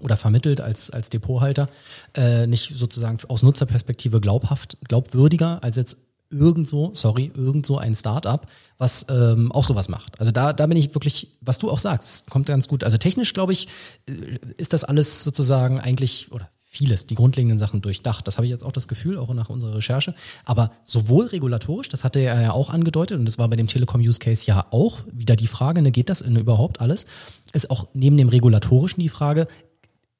[0.00, 1.68] oder vermittelt als als Depothalter,
[2.14, 9.06] äh, nicht sozusagen aus Nutzerperspektive glaubhaft, glaubwürdiger als jetzt irgendwo, sorry, irgendwo ein Startup, was
[9.10, 10.20] ähm, auch sowas macht.
[10.20, 12.84] Also da, da bin ich wirklich, was du auch sagst, kommt ganz gut.
[12.84, 13.68] Also technisch glaube ich,
[14.08, 14.12] äh,
[14.56, 18.26] ist das alles sozusagen eigentlich oder vieles, die grundlegenden Sachen durchdacht.
[18.26, 20.14] Das habe ich jetzt auch das Gefühl, auch nach unserer Recherche.
[20.44, 24.46] Aber sowohl regulatorisch, das hatte er ja auch angedeutet, und das war bei dem Telekom-Use-Case
[24.46, 27.06] ja auch wieder die Frage, ne, geht das in überhaupt alles?
[27.54, 29.48] Ist auch neben dem regulatorischen die Frage,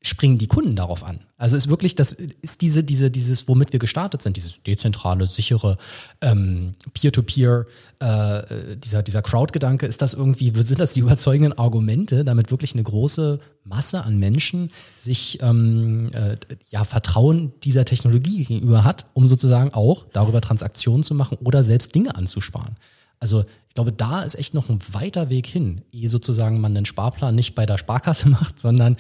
[0.01, 1.21] springen die Kunden darauf an.
[1.37, 5.77] Also ist wirklich, das ist diese, diese, dieses, womit wir gestartet sind, dieses dezentrale, sichere
[6.21, 7.67] ähm, Peer-to-Peer,
[8.01, 12.85] äh, dieser, dieser Crowd-Gedanke, ist das irgendwie, sind das die überzeugenden Argumente, damit wirklich eine
[12.85, 16.37] große Masse an Menschen sich ähm, äh,
[16.71, 21.95] ja Vertrauen dieser Technologie gegenüber hat, um sozusagen auch darüber Transaktionen zu machen oder selbst
[21.95, 22.77] Dinge anzusparen.
[23.21, 26.87] Also ich glaube, da ist echt noch ein weiter Weg hin, ehe sozusagen man einen
[26.87, 28.97] Sparplan nicht bei der Sparkasse macht, sondern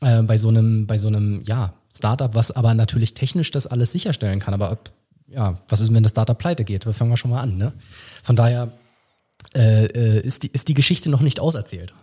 [0.00, 3.92] äh, bei so einem, bei so einem, ja, Startup, was aber natürlich technisch das alles
[3.92, 4.54] sicherstellen kann.
[4.54, 4.78] Aber
[5.26, 6.86] ja, was ist, wenn das Startup pleite geht?
[6.86, 7.56] Da fangen wir schon mal an.
[7.56, 7.72] Ne?
[8.22, 8.70] Von daher
[9.54, 11.94] äh, äh, ist, die, ist die Geschichte noch nicht auserzählt.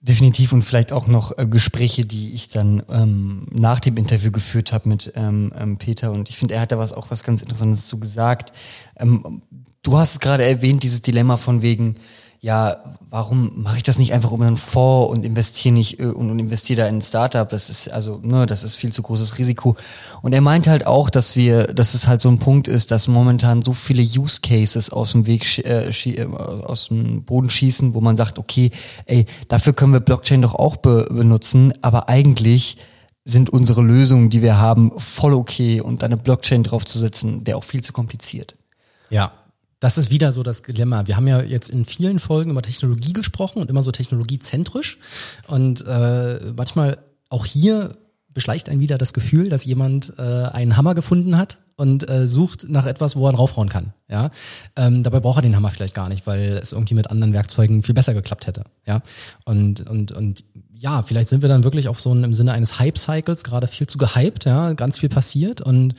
[0.00, 4.72] Definitiv und vielleicht auch noch äh, Gespräche, die ich dann ähm, nach dem Interview geführt
[4.72, 7.42] habe mit ähm, ähm, Peter und ich finde, er hat da was auch was ganz
[7.42, 8.52] Interessantes zu gesagt.
[9.88, 11.94] Du hast es gerade erwähnt, dieses Dilemma von wegen,
[12.40, 12.76] ja,
[13.08, 16.82] warum mache ich das nicht einfach um einen Fonds und investiere nicht äh, und investiere
[16.82, 17.48] da in ein Startup?
[17.48, 19.76] Das ist also, ne, das ist viel zu großes Risiko.
[20.20, 23.08] Und er meint halt auch, dass wir, dass es halt so ein Punkt ist, dass
[23.08, 28.02] momentan so viele Use Cases aus dem Weg, äh, äh, aus dem Boden schießen, wo
[28.02, 28.72] man sagt, okay,
[29.06, 32.76] ey, dafür können wir Blockchain doch auch be benutzen, aber eigentlich
[33.24, 37.82] sind unsere Lösungen, die wir haben, voll okay und eine Blockchain draufzusetzen, wäre auch viel
[37.82, 38.52] zu kompliziert.
[39.08, 39.32] Ja,
[39.80, 41.06] das ist wieder so das Dilemma.
[41.06, 44.98] Wir haben ja jetzt in vielen Folgen über Technologie gesprochen und immer so technologiezentrisch.
[45.46, 47.96] Und äh, manchmal auch hier
[48.28, 52.68] beschleicht einen wieder das Gefühl, dass jemand äh, einen Hammer gefunden hat und äh, sucht
[52.68, 53.92] nach etwas, wo er draufhauen kann.
[54.08, 54.30] Ja,
[54.76, 57.82] ähm, dabei braucht er den Hammer vielleicht gar nicht, weil es irgendwie mit anderen Werkzeugen
[57.82, 58.64] viel besser geklappt hätte.
[58.86, 59.00] Ja,
[59.44, 60.44] und und und
[60.78, 63.86] ja, vielleicht sind wir dann wirklich auf so einem im Sinne eines Hype-Cycles gerade viel
[63.86, 65.94] zu gehypt, ja, ganz viel passiert und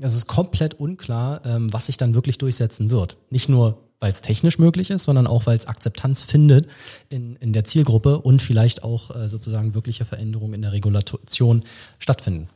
[0.00, 3.16] es ist komplett unklar, ähm, was sich dann wirklich durchsetzen wird.
[3.30, 6.66] Nicht nur weil es technisch möglich ist, sondern auch, weil es Akzeptanz findet
[7.08, 11.62] in, in der Zielgruppe und vielleicht auch äh, sozusagen wirkliche Veränderungen in der Regulation
[11.98, 12.50] stattfinden.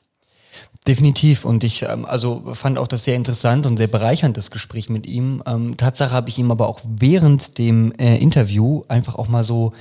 [0.87, 4.91] Definitiv und ich ähm, also fand auch das sehr interessant und sehr bereichernd das Gespräch
[4.91, 5.43] mit ihm.
[5.47, 9.73] Ähm, Tatsache habe ich ihm aber auch während dem äh, Interview einfach auch mal so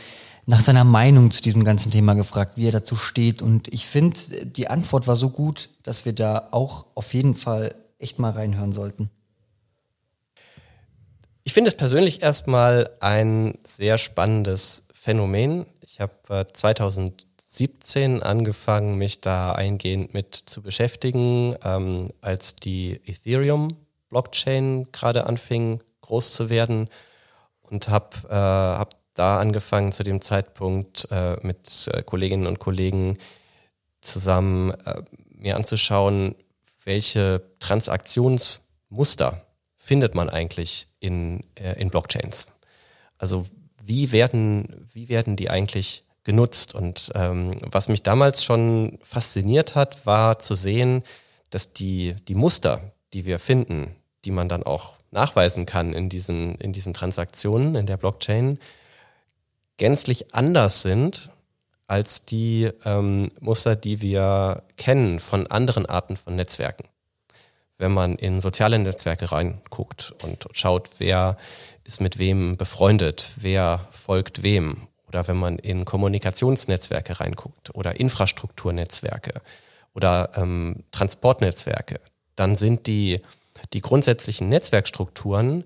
[0.48, 4.18] nach seiner Meinung zu diesem ganzen Thema gefragt, wie er dazu steht und ich finde
[4.46, 8.72] die Antwort war so gut, dass wir da auch auf jeden Fall echt mal reinhören
[8.72, 9.12] sollten.
[11.44, 15.66] Ich finde es persönlich erstmal ein sehr spannendes Phänomen.
[15.82, 24.92] Ich habe äh, 2017 angefangen, mich da eingehend mit zu beschäftigen, ähm, als die Ethereum-Blockchain
[24.94, 26.90] gerade anfing, groß zu werden
[27.62, 33.18] und habe äh, hab da angefangen, zu dem Zeitpunkt äh, mit äh, Kolleginnen und Kollegen
[34.02, 36.36] zusammen äh, mir anzuschauen,
[36.84, 42.48] welche Transaktionsmuster findet man eigentlich in, äh, in Blockchains?
[43.18, 43.46] Also
[43.84, 46.76] wie werden, wie werden die eigentlich genutzt.
[46.76, 51.04] Und ähm, was mich damals schon fasziniert hat, war zu sehen,
[51.50, 56.56] dass die, die Muster, die wir finden, die man dann auch nachweisen kann in diesen,
[56.56, 58.60] in diesen Transaktionen in der Blockchain,
[59.78, 61.30] gänzlich anders sind
[61.88, 66.88] als die ähm, Muster, die wir kennen von anderen Arten von Netzwerken.
[67.78, 71.38] Wenn man in soziale Netzwerke reinguckt und schaut, wer
[71.84, 79.42] ist mit wem befreundet, wer folgt wem, oder wenn man in Kommunikationsnetzwerke reinguckt oder Infrastrukturnetzwerke
[79.94, 82.02] oder ähm, Transportnetzwerke,
[82.36, 83.22] dann sind die,
[83.74, 85.64] die grundsätzlichen Netzwerkstrukturen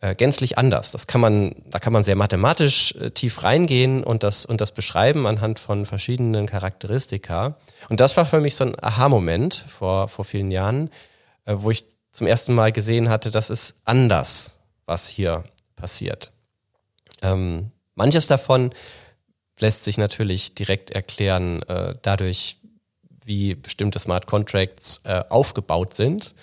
[0.00, 0.92] äh, gänzlich anders.
[0.92, 4.72] Das kann man, da kann man sehr mathematisch äh, tief reingehen und das, und das
[4.72, 7.56] beschreiben anhand von verschiedenen Charakteristika.
[7.88, 10.90] Und das war für mich so ein Aha-Moment vor, vor vielen Jahren,
[11.46, 15.44] äh, wo ich zum ersten Mal gesehen hatte, das ist anders, was hier
[15.76, 16.32] passiert.
[17.22, 18.72] Ähm, manches davon
[19.58, 22.56] lässt sich natürlich direkt erklären äh, dadurch,
[23.24, 26.34] wie bestimmte Smart Contracts äh, aufgebaut sind,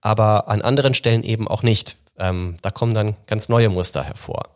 [0.00, 1.96] aber an anderen Stellen eben auch nicht.
[2.18, 4.50] Ähm, da kommen dann ganz neue Muster hervor.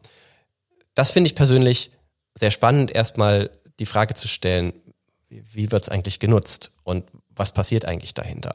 [0.95, 1.91] Das finde ich persönlich
[2.35, 4.73] sehr spannend, erstmal die Frage zu stellen,
[5.29, 8.55] wie wird es eigentlich genutzt und was passiert eigentlich dahinter.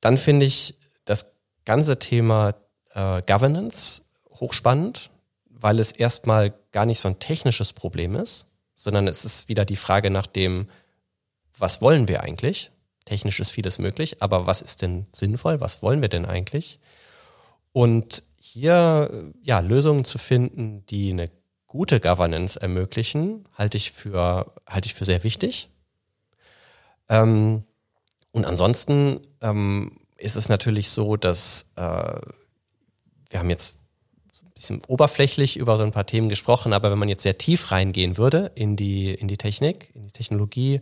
[0.00, 1.32] Dann finde ich das
[1.64, 2.54] ganze Thema
[2.94, 5.10] äh, Governance hochspannend,
[5.48, 9.76] weil es erstmal gar nicht so ein technisches Problem ist, sondern es ist wieder die
[9.76, 10.68] Frage nach dem,
[11.58, 12.70] was wollen wir eigentlich?
[13.06, 15.60] Technisch ist vieles möglich, aber was ist denn sinnvoll?
[15.60, 16.78] Was wollen wir denn eigentlich?
[17.76, 21.30] Und hier ja, Lösungen zu finden, die eine
[21.66, 25.68] gute Governance ermöglichen, halte ich für, halte ich für sehr wichtig.
[27.10, 27.64] Ähm,
[28.30, 31.82] und ansonsten ähm, ist es natürlich so, dass äh,
[33.28, 33.76] wir haben jetzt
[34.42, 37.72] ein bisschen oberflächlich über so ein paar Themen gesprochen, aber wenn man jetzt sehr tief
[37.72, 40.80] reingehen würde in die, in die Technik, in die Technologie,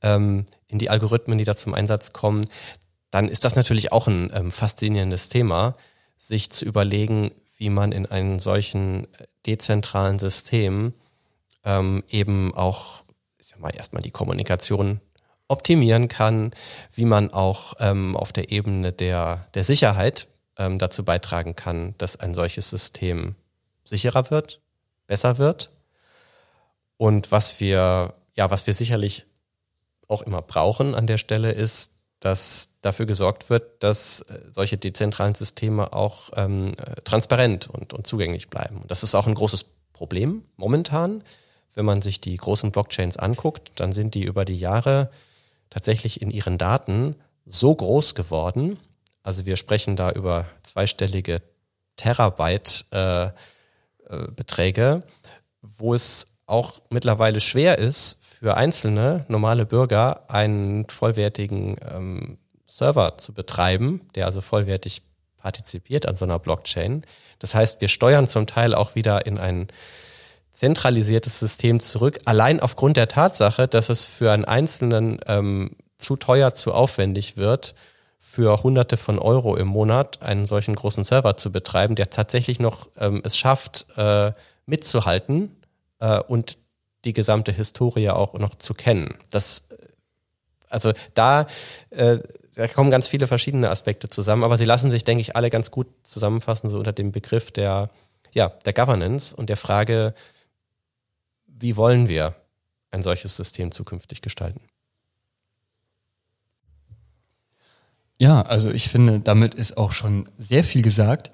[0.00, 2.44] ähm, in die Algorithmen, die da zum Einsatz kommen,
[3.10, 5.74] dann ist das natürlich auch ein ähm, faszinierendes Thema,
[6.20, 10.92] sich zu überlegen, wie man in einem solchen äh, dezentralen System
[11.64, 13.04] ähm, eben auch,
[13.38, 15.00] ich sag mal, erstmal die Kommunikation
[15.48, 16.52] optimieren kann,
[16.92, 22.16] wie man auch ähm, auf der Ebene der, der Sicherheit ähm, dazu beitragen kann, dass
[22.16, 23.34] ein solches System
[23.84, 24.60] sicherer wird,
[25.06, 25.72] besser wird.
[26.98, 29.24] Und was wir, ja, was wir sicherlich
[30.06, 35.34] auch immer brauchen an der Stelle ist, dass dafür gesorgt wird, dass äh, solche dezentralen
[35.34, 38.82] Systeme auch ähm, äh, transparent und, und zugänglich bleiben.
[38.82, 41.24] Und das ist auch ein großes Problem momentan.
[41.74, 45.10] Wenn man sich die großen Blockchains anguckt, dann sind die über die Jahre
[45.70, 47.16] tatsächlich in ihren Daten
[47.46, 48.78] so groß geworden.
[49.22, 51.40] Also wir sprechen da über zweistellige
[51.96, 55.02] Terabyte-Beträge, äh, äh,
[55.62, 63.32] wo es auch mittlerweile schwer ist, für einzelne normale Bürger einen vollwertigen ähm, Server zu
[63.32, 65.02] betreiben, der also vollwertig
[65.36, 67.04] partizipiert an so einer Blockchain.
[67.38, 69.68] Das heißt, wir steuern zum Teil auch wieder in ein
[70.52, 76.54] zentralisiertes System zurück, allein aufgrund der Tatsache, dass es für einen Einzelnen ähm, zu teuer,
[76.54, 77.74] zu aufwendig wird,
[78.18, 82.88] für Hunderte von Euro im Monat einen solchen großen Server zu betreiben, der tatsächlich noch
[82.98, 84.32] ähm, es schafft, äh,
[84.66, 85.56] mitzuhalten
[86.00, 86.58] äh, und
[87.04, 89.16] die gesamte Historie auch noch zu kennen.
[89.30, 89.68] Das,
[90.68, 91.46] also da,
[91.90, 92.18] äh,
[92.54, 95.70] da kommen ganz viele verschiedene Aspekte zusammen, aber sie lassen sich, denke ich, alle ganz
[95.70, 97.90] gut zusammenfassen, so unter dem Begriff der,
[98.32, 100.14] ja, der Governance und der Frage,
[101.46, 102.34] wie wollen wir
[102.90, 104.60] ein solches System zukünftig gestalten?
[108.18, 111.30] Ja, also ich finde, damit ist auch schon sehr viel gesagt.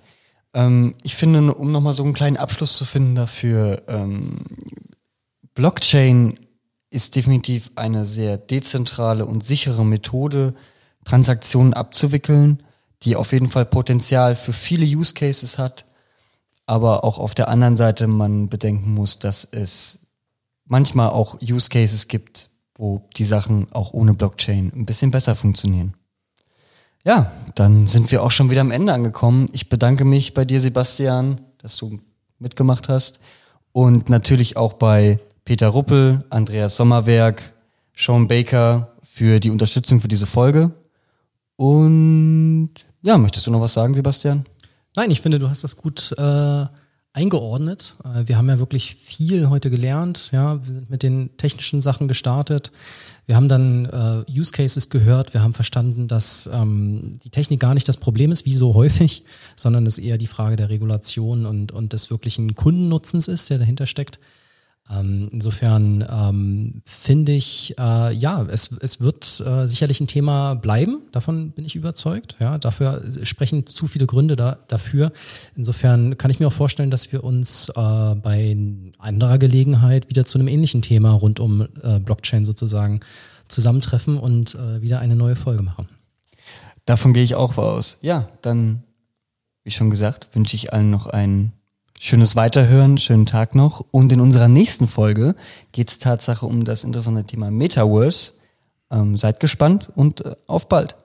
[0.56, 4.38] Ähm, ich finde, um nochmal so einen kleinen Abschluss zu finden dafür, ähm,
[5.54, 6.40] Blockchain
[6.90, 10.54] ist definitiv eine sehr dezentrale und sichere Methode,
[11.04, 12.62] Transaktionen abzuwickeln,
[13.02, 15.84] die auf jeden Fall Potenzial für viele Use Cases hat,
[16.64, 20.06] aber auch auf der anderen Seite man bedenken muss, dass es
[20.64, 25.94] manchmal auch Use Cases gibt, wo die Sachen auch ohne Blockchain ein bisschen besser funktionieren.
[27.06, 29.48] Ja, dann sind wir auch schon wieder am Ende angekommen.
[29.52, 32.00] Ich bedanke mich bei dir, Sebastian, dass du
[32.40, 33.20] mitgemacht hast
[33.70, 37.52] und natürlich auch bei Peter Ruppel, Andreas Sommerwerk,
[37.94, 40.72] Sean Baker für die Unterstützung für diese Folge.
[41.54, 42.70] Und
[43.02, 44.44] ja, möchtest du noch was sagen, Sebastian?
[44.96, 46.66] Nein, ich finde, du hast das gut äh,
[47.12, 47.94] eingeordnet.
[48.04, 50.30] Äh, wir haben ja wirklich viel heute gelernt.
[50.32, 52.72] Ja, wir sind mit den technischen Sachen gestartet.
[53.26, 55.34] Wir haben dann äh, Use Cases gehört.
[55.34, 59.24] Wir haben verstanden, dass ähm, die Technik gar nicht das Problem ist, wie so häufig,
[59.56, 63.86] sondern es eher die Frage der Regulation und, und des wirklichen Kundennutzens ist, der dahinter
[63.86, 64.20] steckt.
[64.88, 71.00] Ähm, insofern ähm, finde ich, äh, ja, es, es wird äh, sicherlich ein Thema bleiben,
[71.10, 72.36] davon bin ich überzeugt.
[72.38, 75.12] Ja, dafür sprechen zu viele Gründe da, dafür.
[75.56, 78.56] Insofern kann ich mir auch vorstellen, dass wir uns äh, bei
[78.98, 83.00] anderer Gelegenheit wieder zu einem ähnlichen Thema rund um äh, Blockchain sozusagen
[83.48, 85.88] zusammentreffen und äh, wieder eine neue Folge machen.
[86.84, 87.98] Davon gehe ich auch aus.
[88.02, 88.84] Ja, dann,
[89.64, 91.52] wie schon gesagt, wünsche ich allen noch einen
[91.98, 93.84] Schönes Weiterhören, schönen Tag noch.
[93.90, 95.34] Und in unserer nächsten Folge
[95.72, 98.34] geht es Tatsache um das interessante Thema Metaverse.
[98.90, 100.96] Ähm, seid gespannt und äh, auf bald.